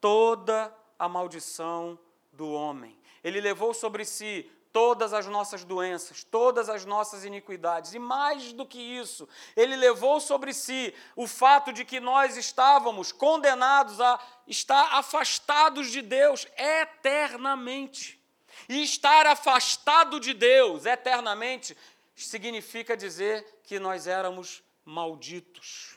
toda 0.00 0.74
a 0.98 1.08
maldição 1.08 1.98
do 2.32 2.52
homem. 2.52 2.98
Ele 3.24 3.40
levou 3.40 3.72
sobre 3.72 4.04
si 4.04 4.50
todas 4.74 5.14
as 5.14 5.26
nossas 5.26 5.64
doenças, 5.64 6.22
todas 6.22 6.68
as 6.68 6.84
nossas 6.84 7.24
iniquidades. 7.24 7.94
E 7.94 7.98
mais 7.98 8.52
do 8.52 8.66
que 8.66 8.78
isso, 8.78 9.26
ele 9.56 9.74
levou 9.74 10.20
sobre 10.20 10.52
si 10.52 10.94
o 11.16 11.26
fato 11.26 11.72
de 11.72 11.82
que 11.82 11.98
nós 11.98 12.36
estávamos 12.36 13.10
condenados 13.10 14.02
a 14.02 14.20
estar 14.46 14.98
afastados 14.98 15.90
de 15.90 16.02
Deus 16.02 16.46
eternamente. 16.58 18.22
E 18.68 18.82
estar 18.82 19.26
afastado 19.26 20.18
de 20.18 20.34
Deus 20.34 20.86
eternamente 20.86 21.76
significa 22.14 22.96
dizer 22.96 23.60
que 23.64 23.78
nós 23.78 24.06
éramos 24.06 24.62
malditos 24.84 25.96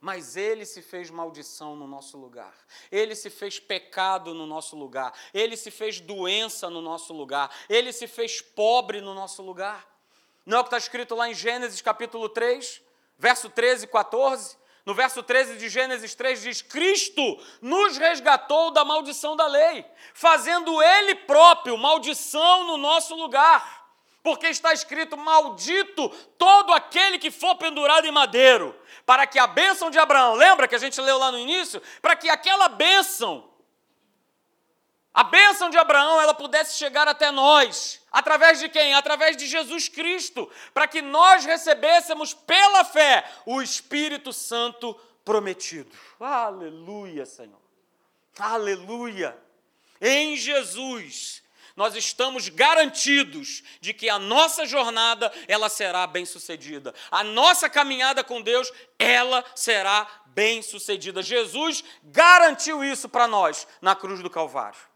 mas 0.00 0.34
ele 0.34 0.64
se 0.64 0.80
fez 0.80 1.10
maldição 1.10 1.76
no 1.76 1.86
nosso 1.86 2.16
lugar, 2.16 2.54
ele 2.90 3.14
se 3.14 3.28
fez 3.28 3.60
pecado 3.60 4.32
no 4.32 4.46
nosso 4.46 4.74
lugar, 4.74 5.12
ele 5.34 5.56
se 5.56 5.70
fez 5.70 6.00
doença 6.00 6.70
no 6.70 6.80
nosso 6.80 7.12
lugar, 7.12 7.54
ele 7.68 7.92
se 7.92 8.06
fez 8.06 8.40
pobre 8.40 9.02
no 9.02 9.12
nosso 9.12 9.42
lugar. 9.42 9.86
Não 10.46 10.56
é 10.56 10.60
o 10.60 10.64
que 10.64 10.68
está 10.68 10.78
escrito 10.78 11.14
lá 11.14 11.28
em 11.28 11.34
Gênesis 11.34 11.82
capítulo 11.82 12.30
3, 12.30 12.80
verso 13.18 13.50
13 13.50 13.84
e 13.84 13.88
14? 13.88 14.56
No 14.90 14.94
verso 14.94 15.22
13 15.22 15.56
de 15.56 15.68
Gênesis 15.68 16.16
3 16.16 16.42
diz: 16.42 16.62
Cristo 16.62 17.40
nos 17.62 17.96
resgatou 17.96 18.72
da 18.72 18.84
maldição 18.84 19.36
da 19.36 19.46
lei, 19.46 19.86
fazendo 20.12 20.82
Ele 20.82 21.14
próprio 21.14 21.78
maldição 21.78 22.64
no 22.64 22.76
nosso 22.76 23.14
lugar 23.14 23.80
porque 24.20 24.48
está 24.48 24.72
escrito: 24.72 25.16
Maldito 25.16 26.08
todo 26.36 26.72
aquele 26.72 27.18
que 27.18 27.30
for 27.30 27.54
pendurado 27.54 28.06
em 28.06 28.10
madeiro, 28.10 28.74
para 29.06 29.28
que 29.28 29.38
a 29.38 29.46
bênção 29.46 29.90
de 29.90 29.98
Abraão, 29.98 30.34
lembra 30.34 30.66
que 30.66 30.74
a 30.74 30.78
gente 30.78 31.00
leu 31.00 31.18
lá 31.18 31.30
no 31.30 31.38
início? 31.38 31.80
Para 32.02 32.16
que 32.16 32.28
aquela 32.28 32.68
bênção, 32.68 33.48
a 35.12 35.24
bênção 35.24 35.70
de 35.70 35.76
Abraão, 35.76 36.20
ela 36.20 36.34
pudesse 36.34 36.78
chegar 36.78 37.08
até 37.08 37.30
nós. 37.30 38.00
Através 38.12 38.60
de 38.60 38.68
quem? 38.68 38.94
Através 38.94 39.36
de 39.36 39.46
Jesus 39.46 39.88
Cristo, 39.88 40.50
para 40.72 40.86
que 40.86 41.02
nós 41.02 41.44
recebêssemos 41.44 42.32
pela 42.32 42.84
fé 42.84 43.24
o 43.44 43.60
Espírito 43.60 44.32
Santo 44.32 44.94
prometido. 45.24 45.90
Aleluia, 46.18 47.26
Senhor. 47.26 47.60
Aleluia. 48.38 49.36
Em 50.00 50.36
Jesus 50.36 51.42
nós 51.76 51.96
estamos 51.96 52.48
garantidos 52.48 53.62
de 53.80 53.94
que 53.94 54.10
a 54.10 54.18
nossa 54.18 54.66
jornada 54.66 55.32
ela 55.48 55.68
será 55.68 56.06
bem-sucedida. 56.06 56.94
A 57.10 57.24
nossa 57.24 57.70
caminhada 57.70 58.22
com 58.22 58.42
Deus, 58.42 58.70
ela 58.98 59.42
será 59.54 60.06
bem-sucedida. 60.26 61.22
Jesus 61.22 61.82
garantiu 62.04 62.84
isso 62.84 63.08
para 63.08 63.26
nós 63.26 63.66
na 63.80 63.94
cruz 63.94 64.20
do 64.20 64.28
Calvário. 64.28 64.89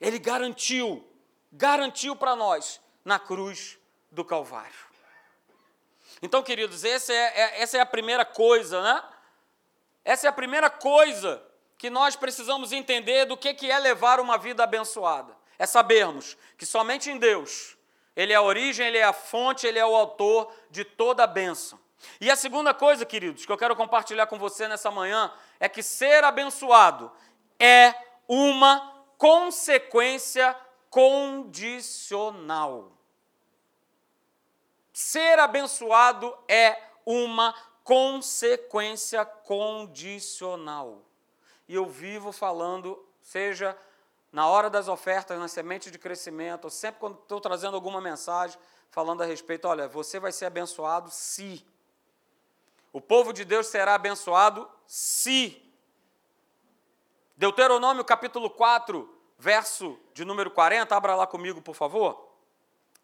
Ele 0.00 0.18
garantiu, 0.18 1.06
garantiu 1.52 2.14
para 2.16 2.36
nós 2.36 2.80
na 3.04 3.18
cruz 3.18 3.78
do 4.10 4.24
Calvário. 4.24 4.86
Então, 6.22 6.42
queridos, 6.42 6.84
essa 6.84 7.12
é, 7.12 7.16
é, 7.16 7.62
essa 7.62 7.76
é 7.78 7.80
a 7.80 7.86
primeira 7.86 8.24
coisa, 8.24 8.82
né? 8.82 9.04
Essa 10.04 10.26
é 10.26 10.30
a 10.30 10.32
primeira 10.32 10.70
coisa 10.70 11.42
que 11.76 11.90
nós 11.90 12.16
precisamos 12.16 12.72
entender 12.72 13.26
do 13.26 13.36
que, 13.36 13.52
que 13.52 13.70
é 13.70 13.78
levar 13.78 14.18
uma 14.20 14.38
vida 14.38 14.64
abençoada 14.64 15.36
é 15.58 15.66
sabermos 15.66 16.36
que 16.56 16.66
somente 16.66 17.10
em 17.10 17.18
Deus, 17.18 17.76
Ele 18.14 18.32
é 18.32 18.36
a 18.36 18.42
origem, 18.42 18.86
Ele 18.86 18.98
é 18.98 19.04
a 19.04 19.12
fonte, 19.12 19.66
Ele 19.66 19.78
é 19.78 19.86
o 19.86 19.94
autor 19.94 20.52
de 20.70 20.84
toda 20.84 21.24
a 21.24 21.26
bênção. 21.26 21.78
E 22.20 22.30
a 22.30 22.36
segunda 22.36 22.74
coisa, 22.74 23.04
queridos, 23.04 23.46
que 23.46 23.52
eu 23.52 23.56
quero 23.56 23.74
compartilhar 23.74 24.26
com 24.26 24.38
você 24.38 24.68
nessa 24.68 24.90
manhã, 24.90 25.32
é 25.58 25.68
que 25.68 25.82
ser 25.82 26.22
abençoado 26.24 27.10
é 27.58 27.94
uma 28.28 28.95
consequência 29.18 30.56
condicional. 30.90 32.92
Ser 34.92 35.38
abençoado 35.38 36.36
é 36.48 36.76
uma 37.04 37.54
consequência 37.84 39.24
condicional. 39.24 41.02
E 41.68 41.74
eu 41.74 41.86
vivo 41.86 42.32
falando, 42.32 43.04
seja 43.22 43.76
na 44.32 44.48
hora 44.48 44.68
das 44.68 44.88
ofertas, 44.88 45.38
na 45.38 45.48
semente 45.48 45.90
de 45.90 45.98
crescimento, 45.98 46.70
sempre 46.70 47.00
quando 47.00 47.18
estou 47.18 47.40
trazendo 47.40 47.74
alguma 47.74 48.00
mensagem 48.00 48.58
falando 48.90 49.22
a 49.22 49.26
respeito, 49.26 49.68
olha, 49.68 49.88
você 49.88 50.18
vai 50.18 50.32
ser 50.32 50.46
abençoado 50.46 51.10
se. 51.10 51.64
O 52.92 53.00
povo 53.00 53.32
de 53.32 53.44
Deus 53.44 53.66
será 53.66 53.94
abençoado 53.94 54.68
se. 54.86 55.62
Deuteronômio 57.36 58.02
capítulo 58.02 58.48
4, 58.48 59.06
verso 59.38 59.98
de 60.14 60.24
número 60.24 60.50
40, 60.50 60.96
abra 60.96 61.14
lá 61.14 61.26
comigo, 61.26 61.60
por 61.60 61.74
favor. 61.74 62.32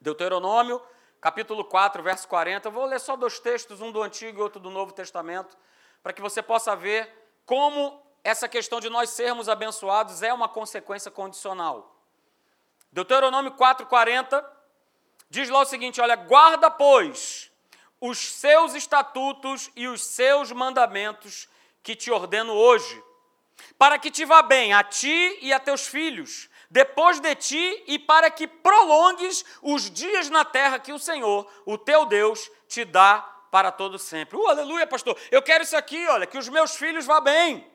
Deuteronômio 0.01 0.81
capítulo 1.21 1.63
4, 1.65 2.03
verso 2.03 2.27
40. 2.27 2.67
Eu 2.67 2.73
vou 2.73 2.87
ler 2.87 2.99
só 2.99 3.15
dois 3.15 3.39
textos, 3.39 3.83
um 3.83 3.93
do 3.93 4.03
Antigo 4.03 4.39
e 4.39 4.43
outro 4.43 4.59
do 4.59 4.71
Novo 4.71 4.93
Testamento, 4.93 5.55
para 6.03 6.15
que 6.15 6.23
você 6.23 6.43
possa 6.43 6.75
ver 6.75 7.13
como 7.45 8.03
essa 8.25 8.49
questão 8.49 8.81
de 8.81 8.89
nós 8.89 9.11
sermos 9.11 9.51
abençoados 9.51 10.23
é 10.23 10.33
uma 10.33 10.49
consequência 10.49 11.11
condicional. 11.11 11.95
Deuteronômio 12.91 13.53
4,40 13.53 14.43
diz 15.29 15.51
lá 15.51 15.61
o 15.61 15.67
seguinte: 15.67 16.01
olha, 16.01 16.17
guarda, 16.17 16.71
pois, 16.71 17.53
os 18.01 18.19
seus 18.33 18.75
estatutos 18.75 19.71
e 19.77 19.87
os 19.89 20.03
seus 20.03 20.51
mandamentos 20.53 21.51
que 21.83 21.95
te 21.95 22.11
ordeno 22.11 22.55
hoje, 22.55 23.03
para 23.79 23.99
que 23.99 24.11
te 24.11 24.25
vá 24.25 24.43
bem 24.43 24.73
a 24.73 24.83
ti 24.83 25.39
e 25.41 25.53
a 25.53 25.59
teus 25.59 25.87
filhos, 25.87 26.49
depois 26.71 27.21
de 27.21 27.35
ti, 27.35 27.85
e 27.87 27.99
para 27.99 28.31
que 28.31 28.47
prolongues 28.47 29.45
os 29.61 29.91
dias 29.91 30.31
na 30.31 30.45
terra 30.45 30.79
que 30.79 30.93
o 30.93 30.99
Senhor, 30.99 31.51
o 31.67 31.77
teu 31.77 32.07
Deus, 32.07 32.51
te 32.69 32.85
dá 32.85 33.21
para 33.51 33.71
todo 33.71 33.99
sempre. 33.99 34.37
Uh, 34.37 34.49
aleluia, 34.49 34.87
pastor. 34.87 35.17
Eu 35.31 35.43
quero 35.43 35.65
isso 35.65 35.77
aqui, 35.77 36.07
olha, 36.09 36.27
que 36.27 36.39
os 36.39 36.49
meus 36.49 36.77
filhos 36.77 37.05
vá 37.05 37.21
bem 37.21 37.71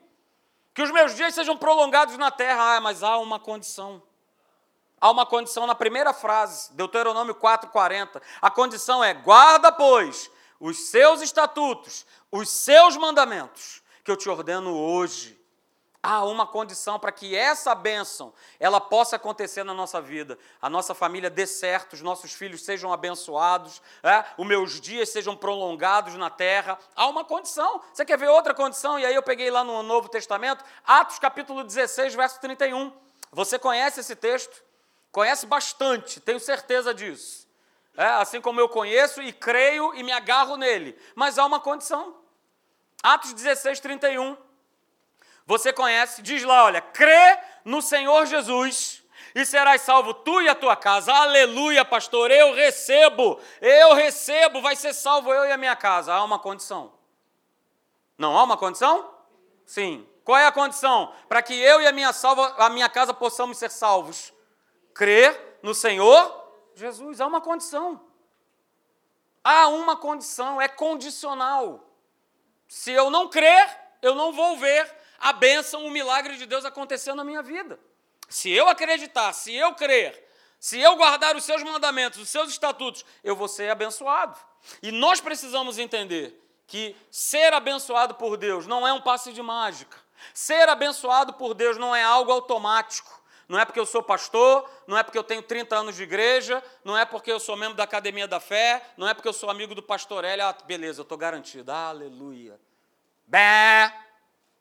que 0.78 0.84
os 0.84 0.92
meus 0.92 1.16
dias 1.16 1.34
sejam 1.34 1.58
prolongados 1.58 2.20
na 2.20 2.30
terra. 2.30 2.76
Ah, 2.76 2.80
mas 2.80 3.02
há 3.02 3.18
uma 3.18 3.40
condição. 3.40 4.00
Há 5.02 5.10
uma 5.10 5.26
condição 5.26 5.66
na 5.66 5.74
primeira 5.74 6.14
frase, 6.14 6.72
Deuteronômio 6.74 7.34
4,40. 7.34 8.22
A 8.40 8.52
condição 8.52 9.04
é: 9.04 9.12
guarda, 9.12 9.72
pois, 9.72 10.30
os 10.60 10.90
seus 10.90 11.22
estatutos, 11.22 12.06
os 12.32 12.48
seus 12.48 12.96
mandamentos, 12.96 13.82
que 14.04 14.12
eu 14.12 14.16
te 14.16 14.30
ordeno 14.30 14.78
hoje 14.78 15.37
há 16.02 16.24
uma 16.24 16.46
condição 16.46 17.00
para 17.00 17.12
que 17.12 17.36
essa 17.36 17.74
bênção 17.76 18.34
ela 18.60 18.80
possa 18.80 19.16
acontecer 19.16 19.64
na 19.64 19.74
nossa 19.74 20.02
vida. 20.02 20.38
A 20.62 20.70
nossa 20.70 20.94
família 20.94 21.30
dê 21.30 21.46
certo, 21.46 21.94
os 21.94 22.02
nossos 22.02 22.34
filhos 22.34 22.64
sejam 22.64 22.94
abençoados, 22.94 23.82
é? 24.04 24.24
os 24.38 24.48
meus 24.48 24.80
dias 24.80 25.10
sejam 25.10 25.36
prolongados 25.36 26.16
na 26.16 26.30
terra. 26.30 26.80
Há 26.96 27.08
uma 27.08 27.26
condição. 27.26 27.82
Você 27.94 28.06
quer 28.06 28.18
ver 28.18 28.30
outra 28.30 28.54
condição? 28.54 29.00
E 29.00 29.06
aí 29.06 29.16
eu 29.16 29.24
peguei 29.24 29.50
lá 29.52 29.64
no 29.64 29.84
Novo 29.84 30.10
Testamento, 30.10 30.64
Atos 30.86 31.20
capítulo 31.20 31.64
16, 31.64 32.16
verso 32.16 32.40
31. 32.40 32.94
Você 33.32 33.60
conhece 33.60 34.00
esse 34.00 34.16
texto? 34.16 34.64
Conhece 35.12 35.46
bastante, 35.46 36.20
tenho 36.20 36.40
certeza 36.40 36.94
disso. 36.94 37.48
É, 37.96 38.06
assim 38.06 38.40
como 38.40 38.60
eu 38.60 38.70
conheço 38.70 39.22
e 39.24 39.34
creio 39.34 39.94
e 39.96 40.04
me 40.04 40.12
agarro 40.12 40.56
nele. 40.56 40.96
Mas 41.16 41.40
há 41.40 41.46
uma 41.46 41.60
condição. 41.60 42.16
Atos 43.02 43.34
16, 43.34 43.80
31. 43.80 44.38
Você 45.48 45.72
conhece, 45.72 46.22
diz 46.22 46.44
lá, 46.44 46.66
olha, 46.66 46.82
crê 46.82 47.40
no 47.64 47.82
Senhor 47.82 48.26
Jesus 48.26 49.02
e 49.34 49.46
serás 49.46 49.82
salvo 49.82 50.14
tu 50.14 50.42
e 50.42 50.50
a 50.50 50.54
tua 50.54 50.76
casa. 50.76 51.14
Aleluia, 51.14 51.86
pastor, 51.86 52.30
eu 52.32 52.54
recebo, 52.54 53.40
eu 53.62 53.94
recebo, 53.94 54.62
vai 54.62 54.76
ser 54.76 54.94
salvo 54.94 55.34
eu 55.34 55.46
e 55.46 55.52
a 55.54 55.58
minha 55.58 55.76
casa. 55.76 56.14
Há 56.14 56.22
uma 56.22 56.38
condição. 56.38 56.92
Não 58.18 58.38
há 58.38 58.44
uma 58.44 58.58
condição? 58.58 59.10
Sim. 59.66 60.06
Qual 60.26 60.38
é 60.38 60.46
a 60.46 60.52
condição? 60.52 61.14
Para 61.30 61.42
que 61.42 61.54
eu 61.54 61.82
e 61.82 61.88
a 61.88 61.94
minha, 61.94 62.12
salva, 62.12 62.54
a 62.58 62.70
minha 62.70 62.90
casa 62.90 63.14
possamos 63.14 63.58
ser 63.58 63.72
salvos? 63.72 64.34
Crer 64.94 65.60
no 65.64 65.74
Senhor 65.74 66.52
Jesus. 66.76 67.22
Há 67.22 67.26
uma 67.26 67.40
condição. 67.40 68.02
Há 69.42 69.70
uma 69.70 69.96
condição, 69.96 70.62
é 70.62 70.68
condicional. 70.68 71.88
Se 72.68 72.92
eu 72.92 73.10
não 73.10 73.30
crer, 73.30 73.80
eu 74.02 74.14
não 74.14 74.34
vou 74.34 74.58
ver 74.58 74.97
a 75.20 75.34
bênção, 75.34 75.86
o 75.86 75.92
milagre 75.92 76.38
de 76.38 76.46
Deus 76.46 76.66
acontecendo 76.66 77.18
na 77.18 77.24
minha 77.24 77.42
vida. 77.42 77.80
Se 78.30 78.52
eu 78.52 78.68
acreditar, 78.68 79.34
se 79.34 79.54
eu 79.54 79.74
crer, 79.74 80.28
se 80.60 80.80
eu 80.80 80.96
guardar 80.96 81.36
os 81.36 81.44
seus 81.44 81.64
mandamentos, 81.64 82.20
os 82.20 82.30
seus 82.30 82.50
estatutos, 82.50 83.06
eu 83.24 83.36
vou 83.36 83.48
ser 83.48 83.70
abençoado. 83.70 84.38
E 84.82 84.92
nós 84.92 85.22
precisamos 85.22 85.78
entender 85.78 86.44
que 86.66 86.96
ser 87.10 87.54
abençoado 87.54 88.16
por 88.16 88.36
Deus 88.38 88.68
não 88.68 88.88
é 88.88 88.92
um 88.92 89.02
passe 89.02 89.32
de 89.32 89.42
mágica. 89.42 89.98
Ser 90.34 90.68
abençoado 90.68 91.34
por 91.34 91.54
Deus 91.54 91.78
não 91.78 91.96
é 91.96 92.04
algo 92.04 92.32
automático. 92.32 93.18
Não 93.48 93.58
é 93.58 93.64
porque 93.64 93.80
eu 93.80 93.86
sou 93.86 94.04
pastor, 94.04 94.70
não 94.86 94.98
é 94.98 95.04
porque 95.04 95.18
eu 95.18 95.24
tenho 95.24 95.42
30 95.42 95.74
anos 95.74 95.96
de 95.96 96.04
igreja, 96.04 96.62
não 96.84 96.98
é 96.98 97.06
porque 97.06 97.32
eu 97.32 97.40
sou 97.40 97.56
membro 97.56 97.78
da 97.78 97.84
Academia 97.84 98.28
da 98.28 98.42
Fé, 98.42 98.84
não 98.98 99.08
é 99.08 99.14
porque 99.14 99.30
eu 99.30 99.34
sou 99.34 99.50
amigo 99.50 99.74
do 99.74 99.82
pastor 99.82 100.26
ah, 100.26 100.58
beleza, 100.66 101.00
eu 101.00 101.04
estou 101.04 101.18
garantido. 101.18 101.72
Aleluia. 101.72 102.60
Bé! 103.26 104.07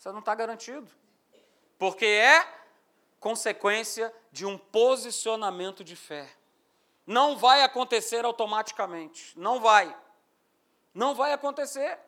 Você 0.07 0.13
não 0.13 0.21
está 0.21 0.37
garantido. 0.37 0.89
Porque 1.77 2.07
é 2.07 2.47
consequência 3.19 4.15
de 4.31 4.47
um 4.47 4.57
posicionamento 4.57 5.83
de 5.83 5.97
fé. 5.97 6.33
Não 7.05 7.37
vai 7.37 7.65
acontecer 7.65 8.25
automaticamente. 8.25 9.37
Não 9.37 9.59
vai. 9.59 9.97
Não 10.95 11.13
vai 11.13 11.33
acontecer. 11.33 11.99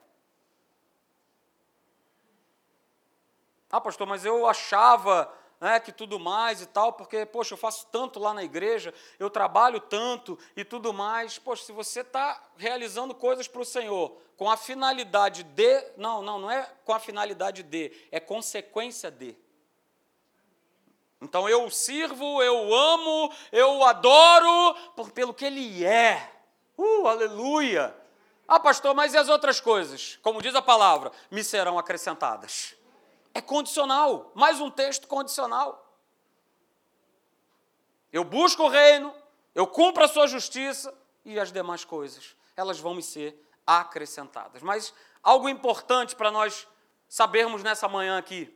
Ah, 3.68 3.80
pastor, 3.80 4.06
mas 4.06 4.24
eu 4.24 4.46
achava 4.46 5.34
né, 5.60 5.80
que 5.80 5.90
tudo 5.90 6.18
mais 6.18 6.62
e 6.62 6.66
tal, 6.66 6.92
porque, 6.92 7.26
poxa, 7.26 7.54
eu 7.54 7.58
faço 7.58 7.86
tanto 7.90 8.20
lá 8.20 8.32
na 8.32 8.44
igreja, 8.44 8.94
eu 9.18 9.28
trabalho 9.28 9.80
tanto 9.80 10.38
e 10.56 10.64
tudo 10.64 10.92
mais. 10.92 11.38
Poxa, 11.38 11.64
se 11.64 11.72
você 11.72 12.00
está 12.00 12.40
realizando 12.56 13.14
coisas 13.14 13.48
para 13.48 13.60
o 13.60 13.64
Senhor 13.64 14.16
com 14.36 14.48
a 14.48 14.56
finalidade 14.56 15.42
de. 15.42 15.84
Não, 15.96 16.22
não, 16.22 16.38
não 16.38 16.50
é 16.50 16.70
com 16.84 16.92
a 16.92 17.00
finalidade 17.00 17.62
de, 17.62 17.92
é 18.10 18.20
consequência 18.20 19.10
de. 19.10 19.36
Então 21.20 21.48
eu 21.48 21.68
sirvo, 21.68 22.40
eu 22.40 22.72
amo, 22.72 23.32
eu 23.50 23.82
adoro 23.82 24.76
por, 24.94 25.10
pelo 25.10 25.34
que 25.34 25.44
Ele 25.44 25.84
é. 25.84 26.32
Uh, 26.76 27.08
aleluia! 27.08 27.92
Ah, 28.46 28.60
pastor, 28.60 28.94
mas 28.94 29.12
e 29.12 29.18
as 29.18 29.28
outras 29.28 29.60
coisas? 29.60 30.18
Como 30.22 30.40
diz 30.40 30.54
a 30.54 30.62
palavra, 30.62 31.10
me 31.30 31.42
serão 31.42 31.76
acrescentadas. 31.76 32.77
É 33.38 33.40
condicional, 33.40 34.33
mais 34.35 34.61
um 34.61 34.68
texto 34.68 35.07
condicional. 35.07 35.96
Eu 38.12 38.24
busco 38.24 38.64
o 38.64 38.68
reino, 38.68 39.14
eu 39.55 39.64
cumpro 39.64 40.03
a 40.03 40.09
sua 40.09 40.27
justiça 40.27 40.92
e 41.24 41.38
as 41.38 41.53
demais 41.53 41.85
coisas, 41.85 42.35
elas 42.57 42.81
vão 42.81 42.96
me 42.96 43.03
ser 43.03 43.40
acrescentadas. 43.64 44.61
Mas 44.61 44.92
algo 45.22 45.48
importante 45.48 46.16
para 46.16 46.33
nós 46.33 46.66
sabermos 47.09 47.62
nessa 47.62 47.87
manhã 47.87 48.18
aqui. 48.18 48.53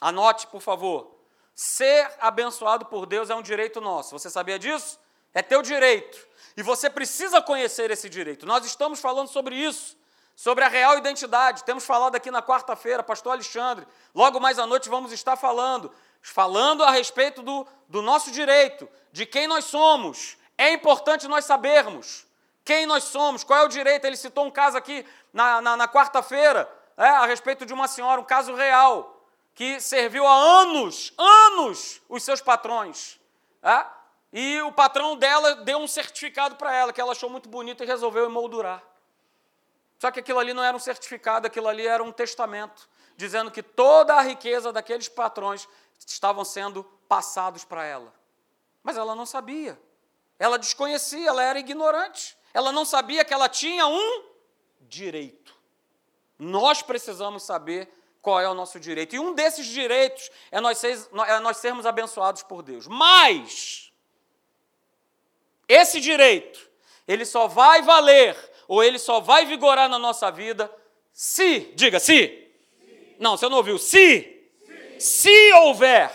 Anote, 0.00 0.48
por 0.48 0.60
favor. 0.60 1.16
Ser 1.54 2.12
abençoado 2.18 2.86
por 2.86 3.06
Deus 3.06 3.30
é 3.30 3.34
um 3.36 3.42
direito 3.42 3.80
nosso. 3.80 4.18
Você 4.18 4.28
sabia 4.28 4.58
disso? 4.58 4.98
É 5.32 5.40
teu 5.40 5.62
direito. 5.62 6.18
E 6.56 6.64
você 6.64 6.90
precisa 6.90 7.40
conhecer 7.40 7.92
esse 7.92 8.08
direito. 8.08 8.44
Nós 8.44 8.66
estamos 8.66 8.98
falando 8.98 9.28
sobre 9.28 9.54
isso, 9.54 9.96
sobre 10.40 10.64
a 10.64 10.68
real 10.68 10.96
identidade. 10.96 11.64
Temos 11.64 11.84
falado 11.84 12.14
aqui 12.14 12.30
na 12.30 12.40
quarta-feira, 12.40 13.02
pastor 13.02 13.32
Alexandre. 13.32 13.86
Logo 14.14 14.40
mais 14.40 14.58
à 14.58 14.66
noite 14.66 14.88
vamos 14.88 15.12
estar 15.12 15.36
falando, 15.36 15.92
falando 16.22 16.82
a 16.82 16.90
respeito 16.90 17.42
do, 17.42 17.66
do 17.86 18.00
nosso 18.00 18.30
direito, 18.30 18.88
de 19.12 19.26
quem 19.26 19.46
nós 19.46 19.66
somos. 19.66 20.38
É 20.56 20.72
importante 20.72 21.28
nós 21.28 21.44
sabermos 21.44 22.26
quem 22.64 22.86
nós 22.86 23.04
somos, 23.04 23.44
qual 23.44 23.58
é 23.58 23.64
o 23.66 23.68
direito. 23.68 24.06
Ele 24.06 24.16
citou 24.16 24.46
um 24.46 24.50
caso 24.50 24.78
aqui 24.78 25.04
na, 25.30 25.60
na, 25.60 25.76
na 25.76 25.86
quarta-feira, 25.86 26.66
é, 26.96 27.06
a 27.06 27.26
respeito 27.26 27.66
de 27.66 27.74
uma 27.74 27.86
senhora, 27.86 28.18
um 28.18 28.24
caso 28.24 28.54
real, 28.54 29.22
que 29.54 29.78
serviu 29.78 30.26
há 30.26 30.34
anos, 30.34 31.12
anos, 31.18 32.00
os 32.08 32.22
seus 32.22 32.40
patrões. 32.40 33.20
É? 33.62 33.84
E 34.32 34.62
o 34.62 34.72
patrão 34.72 35.16
dela 35.16 35.56
deu 35.56 35.76
um 35.76 35.86
certificado 35.86 36.56
para 36.56 36.74
ela, 36.74 36.94
que 36.94 37.00
ela 37.00 37.12
achou 37.12 37.28
muito 37.28 37.46
bonito 37.46 37.84
e 37.84 37.86
resolveu 37.86 38.24
emoldurar. 38.24 38.82
Só 40.00 40.10
que 40.10 40.20
aquilo 40.20 40.38
ali 40.38 40.54
não 40.54 40.64
era 40.64 40.74
um 40.74 40.80
certificado, 40.80 41.46
aquilo 41.46 41.68
ali 41.68 41.86
era 41.86 42.02
um 42.02 42.10
testamento, 42.10 42.88
dizendo 43.18 43.50
que 43.50 43.62
toda 43.62 44.14
a 44.14 44.22
riqueza 44.22 44.72
daqueles 44.72 45.10
patrões 45.10 45.68
estavam 45.98 46.42
sendo 46.42 46.82
passados 47.06 47.66
para 47.66 47.84
ela. 47.84 48.10
Mas 48.82 48.96
ela 48.96 49.14
não 49.14 49.26
sabia. 49.26 49.78
Ela 50.38 50.58
desconhecia, 50.58 51.28
ela 51.28 51.42
era 51.42 51.58
ignorante. 51.58 52.34
Ela 52.54 52.72
não 52.72 52.86
sabia 52.86 53.26
que 53.26 53.34
ela 53.34 53.46
tinha 53.46 53.86
um 53.86 54.24
direito. 54.80 55.54
Nós 56.38 56.80
precisamos 56.80 57.42
saber 57.42 57.92
qual 58.22 58.40
é 58.40 58.48
o 58.48 58.54
nosso 58.54 58.80
direito. 58.80 59.14
E 59.14 59.18
um 59.18 59.34
desses 59.34 59.66
direitos 59.66 60.30
é 60.50 60.62
nós, 60.62 60.78
ser, 60.78 60.98
é 61.26 61.38
nós 61.40 61.58
sermos 61.58 61.84
abençoados 61.84 62.42
por 62.42 62.62
Deus. 62.62 62.86
Mas 62.86 63.92
esse 65.68 66.00
direito, 66.00 66.70
ele 67.06 67.26
só 67.26 67.46
vai 67.46 67.82
valer, 67.82 68.49
ou 68.70 68.84
ele 68.84 69.00
só 69.00 69.18
vai 69.18 69.44
vigorar 69.46 69.88
na 69.88 69.98
nossa 69.98 70.30
vida, 70.30 70.72
se, 71.12 71.72
diga 71.74 71.98
se. 71.98 72.48
Não, 73.18 73.36
você 73.36 73.48
não 73.48 73.56
ouviu. 73.56 73.76
Se, 73.78 74.48
Sim. 74.64 75.00
se 75.00 75.52
houver 75.54 76.08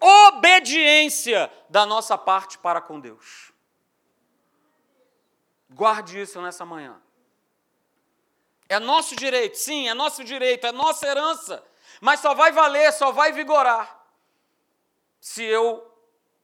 obediência 0.00 1.48
da 1.70 1.86
nossa 1.86 2.18
parte 2.18 2.58
para 2.58 2.80
com 2.80 2.98
Deus. 2.98 3.52
Guarde 5.70 6.20
isso 6.20 6.42
nessa 6.42 6.64
manhã. 6.64 7.00
É 8.68 8.80
nosso 8.80 9.14
direito, 9.14 9.56
sim, 9.56 9.88
é 9.88 9.94
nosso 9.94 10.24
direito, 10.24 10.66
é 10.66 10.72
nossa 10.72 11.06
herança, 11.06 11.64
mas 12.00 12.18
só 12.18 12.34
vai 12.34 12.50
valer, 12.50 12.92
só 12.92 13.12
vai 13.12 13.30
vigorar 13.30 14.04
se 15.20 15.44
eu 15.44 15.88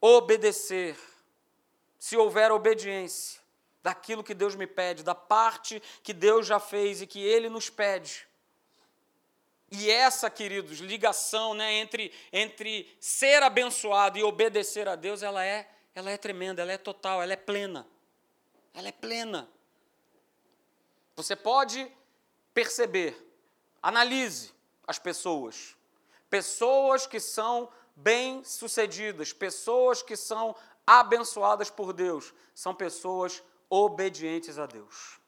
obedecer 0.01 0.97
se 1.99 2.17
houver 2.17 2.53
obediência 2.53 3.40
daquilo 3.83 4.25
que 4.25 4.35
Deus 4.35 4.55
me 4.55 4.67
pede, 4.67 5.03
da 5.03 5.15
parte 5.15 5.83
que 6.03 6.13
Deus 6.13 6.47
já 6.47 6.61
fez 6.61 7.01
e 7.01 7.07
que 7.07 7.21
Ele 7.21 7.49
nos 7.49 7.71
pede. 7.71 8.27
E 9.71 9.91
essa, 9.91 10.29
queridos, 10.29 10.79
ligação 10.79 11.55
né, 11.55 11.75
entre, 11.75 12.13
entre 12.33 12.93
ser 12.99 13.43
abençoado 13.43 14.19
e 14.19 14.23
obedecer 14.23 14.89
a 14.89 14.97
Deus, 14.97 15.23
ela 15.23 15.45
é, 15.45 15.71
ela 15.95 16.11
é 16.11 16.17
tremenda, 16.17 16.61
ela 16.61 16.73
é 16.73 16.79
total, 16.79 17.23
ela 17.23 17.33
é 17.33 17.37
plena. 17.37 17.87
Ela 18.75 18.89
é 18.89 18.93
plena. 18.93 19.49
Você 21.15 21.37
pode 21.37 21.91
perceber, 22.53 23.17
analise 23.81 24.53
as 24.87 24.99
pessoas. 24.99 25.77
Pessoas 26.29 27.07
que 27.07 27.21
são 27.21 27.71
bem-sucedidas, 27.95 29.33
pessoas 29.33 30.03
que 30.03 30.17
são 30.17 30.57
abençoadas 30.87 31.71
por 31.71 31.93
Deus 31.93 32.35
são 32.55 32.75
pessoas 32.75 33.43
obedientes 33.71 34.59
a 34.59 34.67
Deus. 34.67 35.21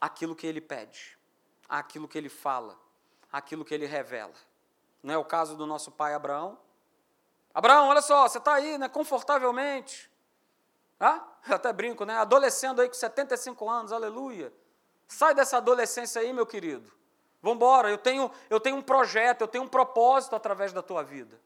Aquilo 0.00 0.34
que 0.34 0.46
ele 0.46 0.60
pede, 0.60 1.16
aquilo 1.68 2.08
que 2.08 2.18
ele 2.18 2.28
fala, 2.28 2.78
aquilo 3.30 3.64
que 3.64 3.74
ele 3.74 3.86
revela. 3.86 4.34
Não 5.02 5.14
é 5.14 5.18
o 5.18 5.24
caso 5.24 5.54
do 5.56 5.66
nosso 5.66 5.92
pai 5.92 6.14
Abraão? 6.14 6.58
Abraão, 7.52 7.88
olha 7.88 8.02
só, 8.02 8.26
você 8.26 8.38
está 8.38 8.54
aí, 8.54 8.78
né, 8.78 8.88
confortavelmente. 8.88 10.10
Ah, 10.98 11.22
eu 11.46 11.56
até 11.56 11.72
brinco, 11.72 12.04
né? 12.04 12.16
Adolescendo 12.16 12.80
aí 12.80 12.88
com 12.88 12.94
75 12.94 13.68
anos, 13.68 13.92
aleluia. 13.92 14.52
Sai 15.06 15.34
dessa 15.34 15.58
adolescência 15.58 16.22
aí, 16.22 16.32
meu 16.32 16.46
querido. 16.46 16.90
Vamos 17.42 17.56
embora, 17.56 17.90
eu 17.90 17.98
tenho, 17.98 18.30
eu 18.48 18.58
tenho 18.58 18.76
um 18.76 18.82
projeto, 18.82 19.42
eu 19.42 19.48
tenho 19.48 19.64
um 19.64 19.68
propósito 19.68 20.34
através 20.34 20.72
da 20.72 20.82
tua 20.82 21.02
vida. 21.02 21.38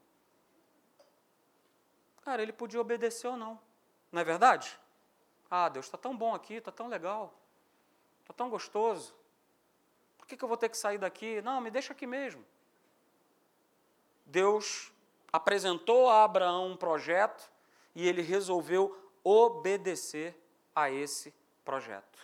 Cara, 2.24 2.40
ele 2.40 2.52
podia 2.52 2.80
obedecer 2.80 3.26
ou 3.26 3.36
não. 3.36 3.58
Não 4.12 4.20
é 4.20 4.24
verdade? 4.24 4.78
Ah, 5.50 5.68
Deus, 5.68 5.86
está 5.86 5.96
tão 5.96 6.16
bom 6.16 6.34
aqui, 6.34 6.54
está 6.54 6.70
tão 6.70 6.88
legal, 6.88 7.32
está 8.20 8.32
tão 8.32 8.50
gostoso. 8.50 9.14
Por 10.16 10.26
que, 10.26 10.36
que 10.36 10.44
eu 10.44 10.48
vou 10.48 10.56
ter 10.56 10.68
que 10.68 10.76
sair 10.76 10.98
daqui? 10.98 11.40
Não, 11.42 11.60
me 11.60 11.70
deixa 11.70 11.92
aqui 11.92 12.06
mesmo. 12.06 12.44
Deus 14.26 14.92
apresentou 15.32 16.08
a 16.08 16.24
Abraão 16.24 16.72
um 16.72 16.76
projeto 16.76 17.50
e 17.94 18.06
ele 18.06 18.20
resolveu 18.20 18.96
obedecer 19.24 20.38
a 20.74 20.90
esse 20.90 21.34
projeto. 21.64 22.18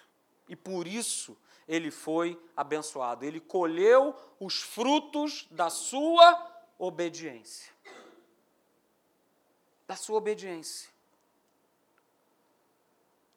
E 0.48 0.54
por 0.54 0.86
isso 0.86 1.36
ele 1.66 1.90
foi 1.90 2.38
abençoado. 2.54 3.24
Ele 3.24 3.40
colheu 3.40 4.14
os 4.38 4.60
frutos 4.60 5.46
da 5.50 5.70
sua 5.70 6.52
obediência 6.78 7.74
da 9.86 9.96
sua 9.96 10.18
obediência. 10.18 10.90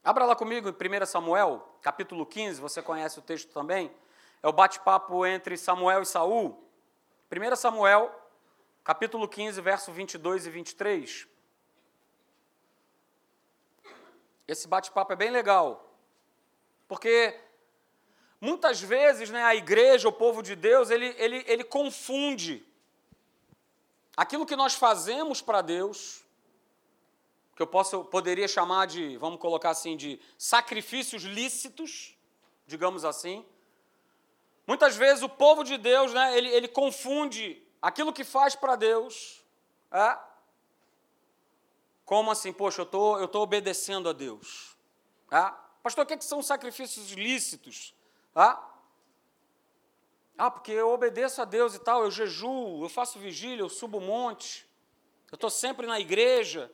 Abra 0.08 0.24
lá 0.24 0.38
comigo 0.38 0.70
em 0.70 0.72
1 0.72 1.06
Samuel, 1.06 1.68
capítulo 1.82 2.26
15, 2.26 2.62
você 2.62 2.82
conhece 2.82 3.20
o 3.20 3.22
texto 3.22 3.52
também. 3.52 3.92
É 4.42 4.48
o 4.48 4.54
bate-papo 4.54 5.26
entre 5.26 5.58
Samuel 5.58 6.02
e 6.02 6.06
Saul. 6.06 6.66
1 7.30 7.56
Samuel, 7.58 8.10
capítulo 8.86 9.28
15, 9.28 9.60
verso 9.60 9.92
22 9.92 10.48
e 10.48 10.50
23. 10.50 11.28
Esse 14.48 14.66
bate-papo 14.66 15.12
é 15.12 15.16
bem 15.18 15.30
legal, 15.30 15.94
porque 16.88 17.38
muitas 18.40 18.80
vezes 18.80 19.30
né, 19.30 19.44
a 19.44 19.56
igreja, 19.56 20.08
o 20.08 20.14
povo 20.14 20.42
de 20.42 20.56
Deus, 20.56 20.90
ele, 20.90 21.14
ele, 21.18 21.44
ele 21.46 21.66
confunde 21.66 22.66
aquilo 24.16 24.46
que 24.46 24.56
nós 24.56 24.74
fazemos 24.74 25.42
para 25.42 25.62
Deus, 25.62 26.24
que 27.58 27.64
eu 27.64 27.66
posso, 27.66 28.04
poderia 28.06 28.48
chamar 28.48 28.86
de, 28.86 29.18
vamos 29.18 29.40
colocar 29.40 29.72
assim, 29.72 29.98
de 29.98 30.22
sacrifícios 30.38 31.24
lícitos, 31.24 32.16
digamos 32.68 33.04
assim. 33.04 33.44
Muitas 34.68 34.96
vezes 34.96 35.24
o 35.24 35.30
povo 35.30 35.64
de 35.64 35.76
Deus, 35.76 36.14
né, 36.14 36.38
ele, 36.38 36.50
ele 36.50 36.68
confunde 36.68 37.60
aquilo 37.82 38.14
que 38.14 38.24
faz 38.24 38.56
para 38.56 38.76
Deus, 38.76 39.44
é, 39.92 40.20
como 42.06 42.30
assim, 42.30 42.54
poxa, 42.54 42.84
eu 42.84 42.86
tô, 42.86 43.16
estou 43.16 43.28
tô 43.28 43.42
obedecendo 43.42 44.08
a 44.08 44.14
Deus. 44.14 44.78
É? 45.32 45.52
Pastor, 45.82 46.04
o 46.04 46.08
que, 46.08 46.14
é 46.14 46.18
que 46.18 46.26
são 46.26 46.44
sacrifícios 46.44 47.10
lícitos? 47.14 47.96
Ah? 48.36 48.64
ah, 50.38 50.52
porque 50.52 50.74
eu 50.74 50.92
obedeço 50.92 51.42
a 51.42 51.46
Deus 51.46 51.74
e 51.74 51.80
tal, 51.80 52.04
eu 52.04 52.12
jejuo, 52.12 52.86
eu 52.86 52.90
faço 52.90 53.18
vigília, 53.18 53.64
eu 53.64 53.70
subo 53.70 53.98
o 53.98 54.02
monte, 54.02 54.70
eu 55.32 55.36
estou 55.36 55.50
sempre 55.50 55.88
na 55.88 56.00
igreja. 56.00 56.72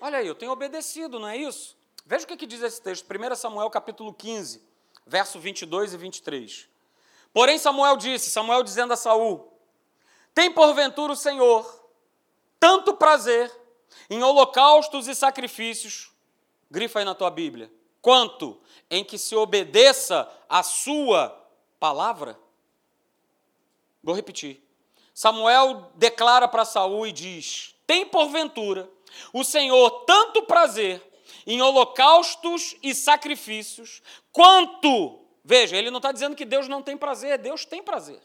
Olha 0.00 0.18
aí, 0.18 0.26
eu 0.26 0.34
tenho 0.34 0.52
obedecido, 0.52 1.18
não 1.18 1.28
é 1.28 1.36
isso? 1.36 1.76
Veja 2.04 2.24
o 2.24 2.28
que, 2.28 2.36
que 2.36 2.46
diz 2.46 2.62
esse 2.62 2.80
texto, 2.80 3.04
1 3.04 3.34
Samuel 3.34 3.68
capítulo 3.70 4.14
15, 4.14 4.62
verso 5.06 5.40
22 5.40 5.94
e 5.94 5.96
23. 5.96 6.68
Porém 7.32 7.58
Samuel 7.58 7.96
disse, 7.96 8.30
Samuel 8.30 8.62
dizendo 8.62 8.92
a 8.92 8.96
Saul, 8.96 9.52
tem 10.34 10.52
porventura 10.52 11.12
o 11.12 11.16
Senhor 11.16 11.84
tanto 12.58 12.94
prazer 12.94 13.52
em 14.08 14.22
holocaustos 14.22 15.08
e 15.08 15.14
sacrifícios, 15.14 16.12
grifa 16.70 16.98
aí 16.98 17.04
na 17.04 17.14
tua 17.14 17.30
Bíblia, 17.30 17.70
quanto 18.00 18.60
em 18.90 19.04
que 19.04 19.18
se 19.18 19.34
obedeça 19.34 20.30
a 20.48 20.62
sua 20.62 21.30
palavra? 21.80 22.38
Vou 24.02 24.14
repetir. 24.14 24.62
Samuel 25.12 25.90
declara 25.94 26.46
para 26.46 26.64
Saul 26.64 27.06
e 27.06 27.12
diz: 27.12 27.74
Tem 27.86 28.06
porventura 28.06 28.88
o 29.32 29.44
Senhor 29.44 29.90
tanto 30.04 30.42
prazer 30.42 31.02
em 31.46 31.62
holocaustos 31.62 32.76
e 32.82 32.94
sacrifícios, 32.94 34.02
quanto. 34.32 35.20
Veja, 35.44 35.76
ele 35.76 35.90
não 35.90 35.98
está 35.98 36.10
dizendo 36.10 36.34
que 36.34 36.44
Deus 36.44 36.66
não 36.66 36.82
tem 36.82 36.96
prazer, 36.96 37.38
Deus 37.38 37.64
tem 37.64 37.82
prazer. 37.82 38.20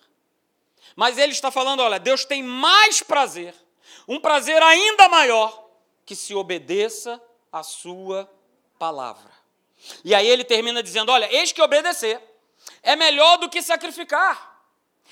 Mas 0.95 1.17
ele 1.17 1.31
está 1.31 1.51
falando: 1.51 1.81
olha, 1.81 1.99
Deus 1.99 2.25
tem 2.25 2.41
mais 2.41 3.01
prazer, 3.01 3.53
um 4.07 4.19
prazer 4.19 4.61
ainda 4.61 5.07
maior, 5.07 5.69
que 6.05 6.15
se 6.15 6.33
obedeça 6.33 7.21
a 7.51 7.61
sua 7.61 8.29
palavra. 8.79 9.31
E 10.03 10.15
aí 10.15 10.27
ele 10.27 10.43
termina 10.43 10.81
dizendo: 10.81 11.11
olha, 11.11 11.31
eis 11.31 11.51
que 11.51 11.61
obedecer 11.61 12.19
é 12.81 12.95
melhor 12.95 13.37
do 13.37 13.49
que 13.49 13.61
sacrificar, 13.61 14.63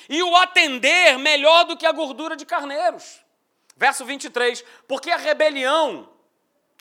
e 0.10 0.22
o 0.24 0.36
atender 0.36 1.18
melhor 1.20 1.66
do 1.66 1.78
que 1.78 1.86
a 1.86 1.92
gordura 1.92 2.36
de 2.36 2.46
carneiros. 2.46 3.20
Verso 3.80 4.04
23: 4.04 4.62
Porque 4.86 5.10
a 5.10 5.16
rebelião, 5.16 6.10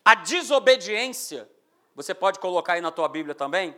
a 0.04 0.16
desobediência, 0.16 1.48
você 1.94 2.12
pode 2.12 2.40
colocar 2.40 2.72
aí 2.72 2.80
na 2.80 2.90
tua 2.90 3.08
Bíblia 3.08 3.36
também, 3.36 3.76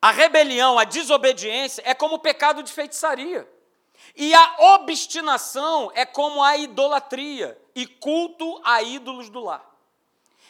a 0.00 0.12
rebelião, 0.12 0.78
a 0.78 0.84
desobediência 0.84 1.82
é 1.84 1.92
como 1.94 2.14
o 2.14 2.18
pecado 2.20 2.62
de 2.62 2.72
feitiçaria. 2.72 3.50
E 4.14 4.32
a 4.32 4.56
obstinação 4.76 5.90
é 5.92 6.06
como 6.06 6.40
a 6.40 6.56
idolatria 6.56 7.60
e 7.74 7.84
culto 7.84 8.60
a 8.64 8.80
ídolos 8.82 9.28
do 9.28 9.40
lar. 9.42 9.68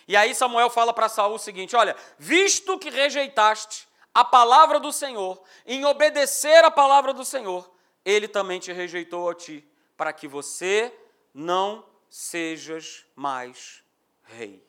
E 0.06 0.14
aí 0.14 0.34
Samuel 0.34 0.68
fala 0.68 0.92
para 0.92 1.08
Saul 1.08 1.36
o 1.36 1.38
seguinte: 1.38 1.74
olha, 1.74 1.96
visto 2.18 2.78
que 2.78 2.90
rejeitaste 2.90 3.88
a 4.12 4.26
palavra 4.26 4.78
do 4.78 4.92
Senhor, 4.92 5.42
em 5.64 5.86
obedecer 5.86 6.62
a 6.64 6.70
palavra 6.70 7.14
do 7.14 7.24
Senhor, 7.24 7.70
ele 8.04 8.28
também 8.28 8.60
te 8.60 8.72
rejeitou 8.72 9.30
a 9.30 9.34
ti, 9.34 9.66
para 9.96 10.12
que 10.12 10.28
você 10.28 10.92
não 11.32 11.84
sejas 12.08 13.06
mais 13.14 13.84
rei. 14.22 14.66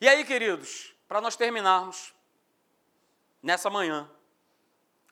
E 0.00 0.08
aí, 0.08 0.24
queridos, 0.24 0.94
para 1.06 1.20
nós 1.20 1.36
terminarmos 1.36 2.14
nessa 3.42 3.68
manhã, 3.68 4.10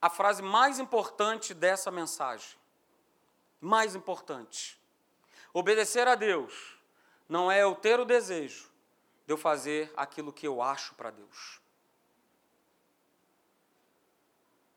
a 0.01 0.09
frase 0.09 0.43
mais 0.43 0.79
importante 0.79 1.53
dessa 1.53 1.91
mensagem, 1.91 2.59
mais 3.61 3.95
importante, 3.95 4.81
obedecer 5.53 6.07
a 6.07 6.15
Deus 6.15 6.79
não 7.29 7.51
é 7.51 7.63
eu 7.63 7.75
ter 7.75 8.01
o 8.01 8.05
desejo 8.05 8.71
de 9.27 9.33
eu 9.33 9.37
fazer 9.37 9.93
aquilo 9.95 10.33
que 10.33 10.47
eu 10.47 10.63
acho 10.63 10.95
para 10.95 11.11
Deus. 11.11 11.61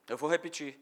Eu 0.08 0.18
vou 0.18 0.30
repetir. 0.30 0.78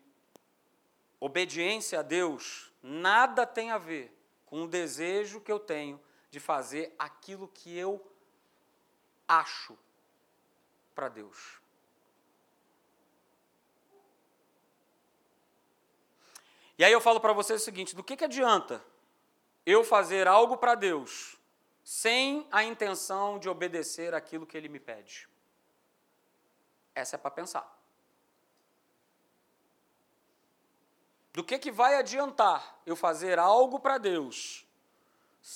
Obediência 1.19 1.99
a 1.99 2.01
Deus 2.01 2.68
nada 2.81 3.45
tem 3.45 3.71
a 3.71 3.77
ver 3.77 4.15
com 4.45 4.63
o 4.63 4.67
desejo 4.67 5.41
que 5.41 5.51
eu 5.51 5.59
tenho 5.59 5.99
de 6.31 6.39
fazer 6.39 6.93
aquilo 6.97 7.47
que 7.47 7.77
eu 7.77 8.05
acho 9.27 9.77
para 10.93 11.09
Deus. 11.09 11.59
E 16.77 16.83
aí 16.83 16.91
eu 16.91 17.01
falo 17.01 17.19
para 17.19 17.33
vocês 17.33 17.61
o 17.61 17.65
seguinte: 17.65 17.95
do 17.95 18.03
que, 18.03 18.15
que 18.15 18.25
adianta 18.25 18.83
eu 19.65 19.83
fazer 19.83 20.27
algo 20.27 20.57
para 20.57 20.75
Deus 20.75 21.37
sem 21.83 22.47
a 22.51 22.63
intenção 22.63 23.39
de 23.39 23.49
obedecer 23.49 24.13
aquilo 24.13 24.45
que 24.45 24.55
ele 24.55 24.69
me 24.69 24.79
pede. 24.79 25.27
Essa 26.93 27.15
é 27.15 27.19
para 27.19 27.31
pensar. 27.31 27.78
Do 31.39 31.43
que, 31.45 31.57
que 31.57 31.71
vai 31.71 31.95
adiantar 31.95 32.81
eu 32.85 32.97
fazer 32.97 33.39
algo 33.39 33.79
para 33.79 33.97
Deus, 33.97 34.67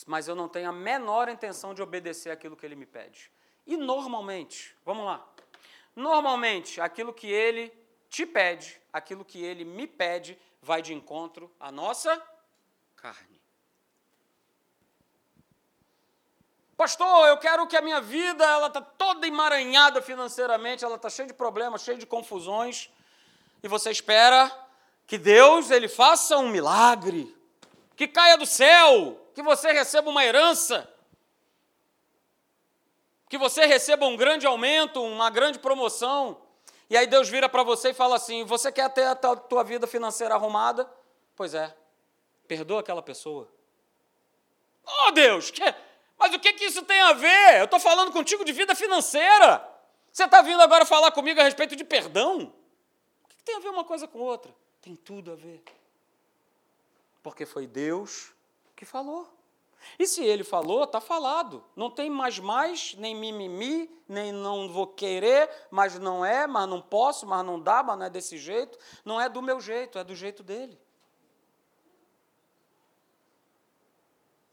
mas 0.08 0.30
eu 0.30 0.34
não 0.34 0.48
tenho 0.48 0.70
a 0.70 0.72
menor 0.72 1.28
intenção 1.28 1.74
de 1.74 1.82
obedecer 1.82 2.30
aquilo 2.32 2.56
que 2.56 2.66
ele 2.66 2.74
me 2.74 2.86
pede? 2.86 3.30
E 3.68 3.76
normalmente, 3.76 4.78
vamos 4.86 5.04
lá, 5.04 5.28
normalmente 5.94 6.80
aquilo 6.80 7.12
que 7.14 7.28
ele 7.28 7.70
te 8.10 8.26
pede, 8.26 8.80
aquilo 8.94 9.26
que 9.26 9.44
ele 9.44 9.66
me 9.66 9.86
pede, 9.86 10.40
vai 10.62 10.82
de 10.82 10.94
encontro 10.94 11.54
à 11.60 11.70
nossa 11.70 12.16
carne. 12.96 13.42
Pastor, 16.78 17.28
eu 17.28 17.38
quero 17.40 17.68
que 17.68 17.76
a 17.76 17.82
minha 17.82 18.00
vida 18.00 18.46
ela 18.46 18.68
está 18.68 18.80
toda 18.80 19.28
emaranhada 19.28 20.02
financeiramente, 20.02 20.86
ela 20.86 20.96
está 20.96 21.10
cheia 21.10 21.28
de 21.28 21.34
problemas, 21.34 21.82
cheia 21.82 21.98
de 21.98 22.06
confusões, 22.06 22.90
e 23.62 23.68
você 23.68 23.92
espera 23.92 24.63
que 25.06 25.18
Deus 25.18 25.70
ele 25.70 25.88
faça 25.88 26.38
um 26.38 26.50
milagre, 26.50 27.36
que 27.96 28.08
caia 28.08 28.38
do 28.38 28.46
céu, 28.46 29.20
que 29.34 29.42
você 29.42 29.72
receba 29.72 30.10
uma 30.10 30.24
herança, 30.26 30.90
que 33.30 33.38
você 33.38 33.66
receba 33.66 34.06
um 34.06 34.16
grande 34.16 34.46
aumento, 34.46 35.04
uma 35.04 35.30
grande 35.30 35.60
promoção. 35.60 36.42
E 36.90 36.96
aí 36.96 37.08
Deus 37.08 37.30
vira 37.30 37.50
para 37.50 37.64
você 37.64 37.90
e 37.90 37.94
fala 37.94 38.16
assim: 38.16 38.44
Você 38.46 38.72
quer 38.72 38.90
ter 38.90 39.06
a 39.06 39.16
tua 39.16 39.64
vida 39.64 39.88
financeira 39.88 40.36
arrumada? 40.36 40.90
Pois 41.36 41.54
é, 41.54 41.76
perdoa 42.48 42.82
aquela 42.82 43.02
pessoa. 43.02 43.52
Oh 44.86 45.12
Deus, 45.12 45.50
que, 45.50 45.64
mas 46.18 46.34
o 46.34 46.40
que, 46.40 46.54
que 46.54 46.66
isso 46.66 46.84
tem 46.84 47.02
a 47.02 47.14
ver? 47.14 47.60
Eu 47.60 47.66
estou 47.66 47.80
falando 47.80 48.12
contigo 48.12 48.46
de 48.46 48.52
vida 48.52 48.76
financeira. 48.76 49.68
Você 50.12 50.26
está 50.26 50.42
vindo 50.42 50.62
agora 50.62 50.86
falar 50.86 51.12
comigo 51.12 51.40
a 51.40 51.44
respeito 51.44 51.76
de 51.76 51.84
perdão? 51.84 52.54
O 53.24 53.28
que, 53.28 53.38
que 53.38 53.44
tem 53.44 53.56
a 53.56 53.60
ver 53.60 53.70
uma 53.70 53.84
coisa 53.84 54.08
com 54.08 54.20
outra? 54.20 54.54
Tem 54.84 54.98
tudo 54.98 55.32
a 55.32 55.36
ver. 55.36 55.64
Porque 57.24 57.46
foi 57.46 57.66
Deus 57.66 58.34
que 58.76 58.84
falou. 58.84 59.34
E 59.98 60.06
se 60.06 60.24
ele 60.24 60.44
falou, 60.44 60.84
está 60.84 61.00
falado. 61.00 61.64
Não 61.74 61.90
tem 61.90 62.10
mais 62.10 62.38
mais, 62.38 62.94
nem 62.96 63.16
mimimi, 63.16 63.90
nem 64.08 64.34
não 64.34 64.68
vou 64.68 64.88
querer, 64.88 65.50
mas 65.72 65.98
não 65.98 66.26
é, 66.26 66.46
mas 66.46 66.68
não 66.68 66.82
posso, 66.82 67.26
mas 67.26 67.46
não 67.46 67.60
dá, 67.60 67.82
mas 67.82 67.98
não 67.98 68.06
é 68.06 68.10
desse 68.10 68.38
jeito. 68.38 68.78
Não 69.06 69.20
é 69.20 69.30
do 69.30 69.42
meu 69.42 69.62
jeito, 69.62 69.98
é 69.98 70.04
do 70.04 70.14
jeito 70.14 70.44
dele. 70.44 70.78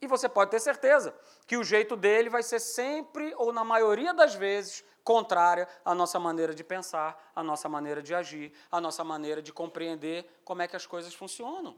E 0.01 0.07
você 0.07 0.29
pode 0.29 0.53
ter 0.53 0.61
certeza 0.61 1.13
que 1.45 1.57
o 1.57 1.65
jeito 1.65 1.97
dele 1.97 2.31
vai 2.31 2.45
ser 2.45 2.61
sempre, 2.61 3.35
ou 3.37 3.53
na 3.53 3.65
maioria 3.65 4.15
das 4.15 4.35
vezes, 4.37 4.85
contrária 5.05 5.69
à 5.85 5.95
nossa 5.95 6.19
maneira 6.19 6.55
de 6.55 6.63
pensar, 6.63 7.33
à 7.35 7.43
nossa 7.43 7.69
maneira 7.69 8.03
de 8.03 8.15
agir, 8.15 8.53
à 8.71 8.81
nossa 8.81 9.03
maneira 9.05 9.43
de 9.43 9.53
compreender 9.53 10.29
como 10.45 10.63
é 10.63 10.69
que 10.69 10.77
as 10.77 10.87
coisas 10.87 11.15
funcionam. 11.15 11.77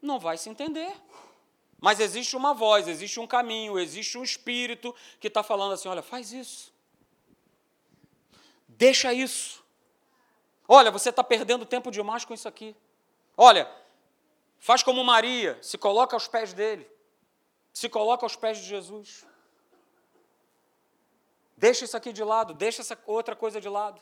Não 0.00 0.18
vai 0.18 0.38
se 0.38 0.48
entender. 0.48 0.94
Mas 1.80 1.98
existe 1.98 2.36
uma 2.36 2.52
voz, 2.52 2.86
existe 2.86 3.18
um 3.18 3.26
caminho, 3.26 3.78
existe 3.78 4.18
um 4.18 4.22
espírito 4.22 4.94
que 5.18 5.28
está 5.28 5.42
falando 5.42 5.72
assim: 5.72 5.88
olha, 5.88 6.02
faz 6.02 6.32
isso. 6.32 6.72
Deixa 8.68 9.12
isso. 9.12 9.64
Olha, 10.68 10.90
você 10.90 11.08
está 11.08 11.24
perdendo 11.24 11.66
tempo 11.66 11.90
demais 11.90 12.24
com 12.24 12.34
isso 12.34 12.46
aqui. 12.46 12.76
Olha, 13.36 13.70
faz 14.58 14.82
como 14.82 15.02
Maria, 15.02 15.58
se 15.62 15.78
coloca 15.78 16.14
aos 16.14 16.28
pés 16.28 16.52
dele, 16.52 16.88
se 17.72 17.88
coloca 17.88 18.24
aos 18.24 18.36
pés 18.36 18.58
de 18.58 18.64
Jesus. 18.64 19.26
Deixa 21.60 21.84
isso 21.84 21.94
aqui 21.94 22.10
de 22.10 22.24
lado, 22.24 22.54
deixa 22.54 22.80
essa 22.80 22.98
outra 23.06 23.36
coisa 23.36 23.60
de 23.60 23.68
lado. 23.68 24.00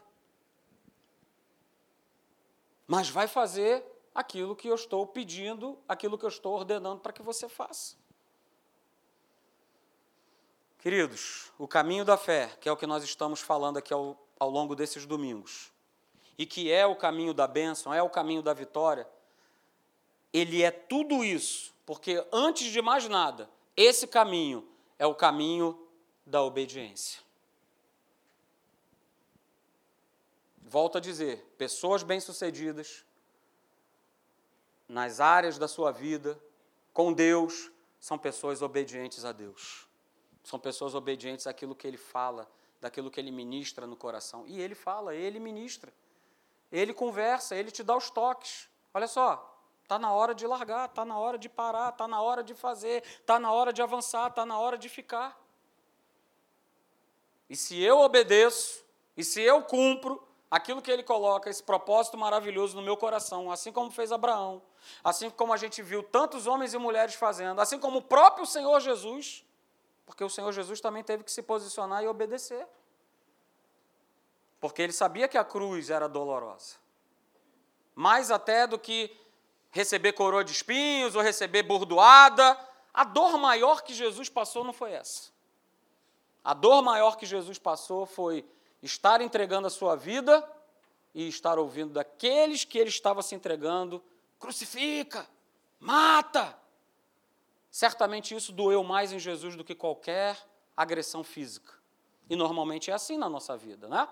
Mas 2.87 3.11
vai 3.11 3.27
fazer 3.27 3.85
aquilo 4.15 4.55
que 4.55 4.69
eu 4.69 4.77
estou 4.77 5.05
pedindo, 5.05 5.77
aquilo 5.89 6.17
que 6.17 6.25
eu 6.25 6.29
estou 6.29 6.55
ordenando 6.55 7.01
para 7.01 7.13
que 7.13 7.21
você 7.21 7.49
faça. 7.49 7.97
Queridos, 10.79 11.51
o 11.59 11.67
caminho 11.67 12.05
da 12.05 12.17
fé, 12.17 12.57
que 12.61 12.69
é 12.69 12.73
o 12.73 12.77
que 12.77 12.87
nós 12.87 13.03
estamos 13.03 13.41
falando 13.41 13.79
aqui 13.79 13.93
ao, 13.93 14.17
ao 14.39 14.49
longo 14.49 14.77
desses 14.77 15.05
domingos, 15.05 15.73
e 16.39 16.47
que 16.47 16.71
é 16.71 16.87
o 16.87 16.95
caminho 16.95 17.35
da 17.35 17.49
bênção, 17.49 17.93
é 17.93 18.01
o 18.01 18.09
caminho 18.09 18.41
da 18.41 18.55
vitória, 18.55 19.05
ele 20.33 20.63
é 20.63 20.71
tudo 20.71 21.25
isso, 21.25 21.75
porque 21.85 22.25
antes 22.33 22.71
de 22.71 22.81
mais 22.81 23.09
nada, 23.09 23.51
esse 23.77 24.07
caminho 24.07 24.65
é 24.97 25.09
o 25.09 25.15
caminho 25.17 25.77
da 26.25 26.41
obediência. 26.41 27.27
Volto 30.69 30.99
a 30.99 31.01
dizer, 31.01 31.43
pessoas 31.57 32.03
bem-sucedidas 32.03 33.03
nas 34.87 35.19
áreas 35.19 35.57
da 35.57 35.67
sua 35.67 35.91
vida, 35.91 36.39
com 36.93 37.11
Deus, 37.11 37.73
são 37.99 38.19
pessoas 38.19 38.61
obedientes 38.61 39.25
a 39.25 39.33
Deus. 39.33 39.89
São 40.45 40.59
pessoas 40.59 40.95
obedientes 40.95 41.47
àquilo 41.47 41.75
que 41.75 41.87
ele 41.87 41.97
fala, 41.97 42.47
daquilo 42.83 43.11
que 43.11 43.19
ele 43.19 43.31
ministra 43.31 43.87
no 43.87 43.97
coração. 43.97 44.45
E 44.47 44.61
ele 44.61 44.75
fala, 44.75 45.15
ele 45.15 45.41
ministra. 45.41 45.91
Ele 46.71 46.93
conversa, 46.93 47.57
ele 47.57 47.71
te 47.71 47.83
dá 47.83 47.97
os 47.97 48.11
toques. 48.11 48.69
Olha 48.93 49.09
só, 49.09 49.59
está 49.83 49.99
na 49.99 50.13
hora 50.13 50.35
de 50.35 50.47
largar, 50.47 50.91
está 50.91 51.03
na 51.03 51.19
hora 51.19 51.39
de 51.39 51.49
parar, 51.49 51.89
está 51.89 52.07
na 52.07 52.21
hora 52.21 52.45
de 52.45 52.53
fazer, 52.53 53.03
está 53.05 53.41
na 53.41 53.51
hora 53.51 53.73
de 53.73 53.81
avançar, 53.81 54.29
está 54.29 54.45
na 54.45 54.59
hora 54.59 54.77
de 54.77 54.91
ficar. 54.91 55.43
E 57.49 57.57
se 57.57 57.81
eu 57.81 58.01
obedeço, 58.01 58.85
e 59.17 59.25
se 59.25 59.41
eu 59.41 59.63
cumpro 59.63 60.28
aquilo 60.51 60.81
que 60.81 60.91
ele 60.91 61.03
coloca, 61.03 61.51
esse 61.51 61.63
propósito 61.63 62.17
maravilhoso 62.17 62.77
no 62.77 62.83
meu 62.83 62.97
coração, 62.97 63.51
assim 63.51 63.71
como 63.71 63.91
fez 63.91 64.11
Abraão, 64.13 64.63
assim 65.05 65.29
como 65.31 65.53
a 65.53 65.57
gente 65.57 65.83
viu 65.83 66.03
tantos 66.03 66.47
homens 66.47 66.75
e 66.75 66.79
mulheres 66.79 67.15
fazendo, 67.15 67.61
assim 67.61 67.79
como 67.79 67.99
o 67.99 68.03
próprio 68.03 68.47
Senhor 68.47 68.81
Jesus, 68.81 69.45
porque 70.07 70.25
o 70.25 70.31
Senhor 70.31 70.51
Jesus 70.53 70.81
também 70.81 71.05
teve 71.05 71.23
que 71.23 71.31
se 71.31 71.43
posicionar 71.43 72.03
e 72.03 72.09
obedecer. 72.09 72.67
Porque 74.61 74.83
ele 74.83 74.93
sabia 74.93 75.29
que 75.29 75.39
a 75.39 75.45
cruz 75.45 75.91
era 75.91 76.09
dolorosa. 76.09 76.77
Mais 77.95 78.31
até 78.31 78.67
do 78.67 78.79
que 78.79 79.15
receber 79.71 80.13
coroa 80.13 80.43
de 80.43 80.53
espinhos 80.53 81.15
ou 81.15 81.23
receber 81.23 81.63
bordoada. 81.63 82.59
A 82.93 83.05
dor 83.05 83.39
maior 83.39 83.83
que 83.83 83.93
Jesus 83.93 84.29
passou 84.29 84.65
não 84.65 84.73
foi 84.73 84.93
essa. 84.93 85.31
A 86.43 86.55
dor 86.55 86.83
maior 86.83 87.17
que 87.17 87.27
Jesus 87.27 87.59
passou 87.59 88.07
foi 88.07 88.49
estar 88.83 89.21
entregando 89.21 89.67
a 89.67 89.71
sua 89.71 89.97
vida 89.97 90.47
e 91.15 91.29
estar 91.29 91.59
ouvindo 91.59 91.93
daqueles 91.93 92.65
que 92.65 92.79
ele 92.79 92.91
estava 92.91 93.23
se 93.23 93.35
entregando: 93.35 94.03
crucifica, 94.39 95.27
mata, 95.81 96.57
Certamente 97.71 98.35
isso 98.35 98.53
doeu 98.53 98.83
mais 98.83 99.13
em 99.13 99.19
Jesus 99.19 99.55
do 99.55 99.65
que 99.65 99.75
qualquer 99.75 100.37
agressão 100.77 101.23
física. 101.23 101.75
E 102.29 102.37
normalmente 102.37 102.91
é 102.91 102.95
assim 102.95 103.17
na 103.17 103.29
nossa 103.29 103.57
vida, 103.57 103.89
né? 103.89 104.09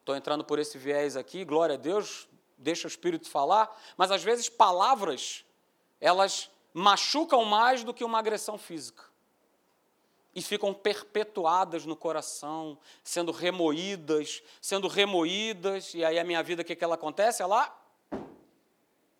Estou 0.00 0.16
entrando 0.16 0.44
por 0.44 0.58
esse 0.58 0.76
viés 0.76 1.16
aqui, 1.16 1.44
glória 1.44 1.76
a 1.76 1.78
Deus, 1.78 2.28
deixa 2.58 2.86
o 2.86 2.90
Espírito 2.90 3.28
falar, 3.28 3.74
mas 3.96 4.10
às 4.10 4.22
vezes 4.22 4.48
palavras, 4.48 5.44
elas 6.00 6.50
machucam 6.72 7.44
mais 7.44 7.84
do 7.84 7.94
que 7.94 8.04
uma 8.04 8.18
agressão 8.18 8.58
física. 8.58 9.04
E 10.34 10.42
ficam 10.42 10.74
perpetuadas 10.74 11.86
no 11.86 11.94
coração, 11.94 12.78
sendo 13.02 13.30
remoídas, 13.30 14.42
sendo 14.60 14.88
remoídas, 14.88 15.94
e 15.94 16.04
aí 16.04 16.18
a 16.18 16.24
minha 16.24 16.42
vida, 16.42 16.62
o 16.62 16.64
que, 16.64 16.74
que 16.74 16.82
ela 16.82 16.96
acontece? 16.96 17.42
Ela 17.42 17.72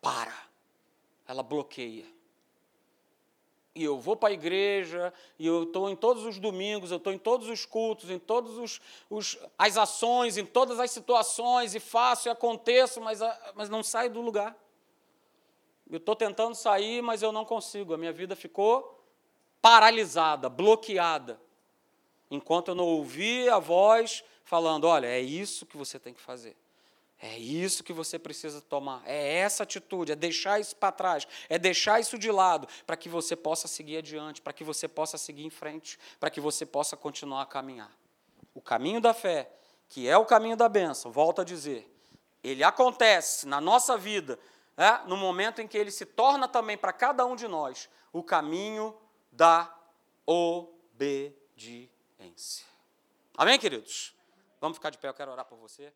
para, 0.01 0.35
ela 1.27 1.41
bloqueia 1.41 2.15
e 3.75 3.83
eu 3.83 3.99
vou 3.99 4.15
para 4.15 4.29
a 4.29 4.31
igreja, 4.31 5.13
e 5.37 5.45
eu 5.45 5.63
estou 5.63 5.89
em 5.89 5.97
todos 5.97 6.23
os 6.23 6.39
domingos, 6.39 6.91
eu 6.91 6.97
estou 6.97 7.11
em 7.11 7.17
todos 7.17 7.49
os 7.49 7.65
cultos, 7.65 8.09
em 8.09 8.17
todas 8.17 8.79
as 9.57 9.77
ações, 9.77 10.37
em 10.37 10.45
todas 10.45 10.79
as 10.79 10.91
situações, 10.91 11.75
e 11.75 11.79
faço 11.81 12.29
e 12.29 12.31
aconteço, 12.31 13.01
mas, 13.01 13.19
mas 13.53 13.69
não 13.69 13.83
saio 13.83 14.09
do 14.09 14.21
lugar. 14.21 14.57
Eu 15.89 15.97
estou 15.97 16.15
tentando 16.15 16.55
sair, 16.55 17.01
mas 17.01 17.21
eu 17.21 17.33
não 17.33 17.43
consigo. 17.43 17.93
A 17.93 17.97
minha 17.97 18.13
vida 18.13 18.33
ficou 18.33 18.94
paralisada, 19.65 20.47
bloqueada, 20.47 21.41
enquanto 22.29 22.67
eu 22.67 22.75
não 22.75 22.85
ouvi 22.85 23.49
a 23.49 23.57
voz 23.57 24.23
falando: 24.43 24.85
olha, 24.85 25.07
é 25.07 25.19
isso 25.19 25.65
que 25.65 25.75
você 25.75 25.97
tem 25.97 26.13
que 26.13 26.21
fazer. 26.21 26.55
É 27.19 27.39
isso 27.39 27.83
que 27.83 27.91
você 27.91 28.19
precisa 28.19 28.61
tomar. 28.61 29.01
É 29.07 29.37
essa 29.37 29.63
atitude, 29.63 30.11
é 30.11 30.15
deixar 30.15 30.59
isso 30.59 30.75
para 30.75 30.91
trás, 30.91 31.27
é 31.49 31.57
deixar 31.57 31.99
isso 31.99 32.15
de 32.15 32.29
lado, 32.29 32.67
para 32.85 32.95
que 32.95 33.09
você 33.09 33.35
possa 33.35 33.67
seguir 33.67 33.97
adiante, 33.97 34.39
para 34.39 34.53
que 34.53 34.63
você 34.63 34.87
possa 34.87 35.17
seguir 35.17 35.43
em 35.43 35.49
frente, 35.49 35.97
para 36.19 36.29
que 36.29 36.39
você 36.39 36.63
possa 36.63 36.95
continuar 36.95 37.41
a 37.41 37.45
caminhar. 37.47 37.91
O 38.53 38.61
caminho 38.61 39.01
da 39.01 39.15
fé, 39.15 39.49
que 39.89 40.07
é 40.07 40.15
o 40.15 40.25
caminho 40.25 40.55
da 40.55 40.69
bênção, 40.69 41.11
volto 41.11 41.41
a 41.41 41.43
dizer, 41.43 41.91
ele 42.43 42.63
acontece 42.63 43.47
na 43.47 43.59
nossa 43.59 43.97
vida, 43.97 44.37
é, 44.77 45.07
no 45.07 45.17
momento 45.17 45.59
em 45.59 45.67
que 45.67 45.75
ele 45.75 45.89
se 45.89 46.05
torna 46.05 46.47
também 46.47 46.77
para 46.77 46.93
cada 46.93 47.25
um 47.25 47.35
de 47.35 47.47
nós 47.47 47.89
o 48.13 48.21
caminho 48.21 48.95
da 49.35 49.73
obediência. 50.25 51.35
Amém, 53.37 53.59
queridos? 53.59 54.15
Vamos 54.61 54.77
ficar 54.77 54.89
de 54.89 54.97
pé, 54.97 55.09
eu 55.09 55.13
quero 55.13 55.31
orar 55.31 55.45
por 55.45 55.57
você. 55.57 55.93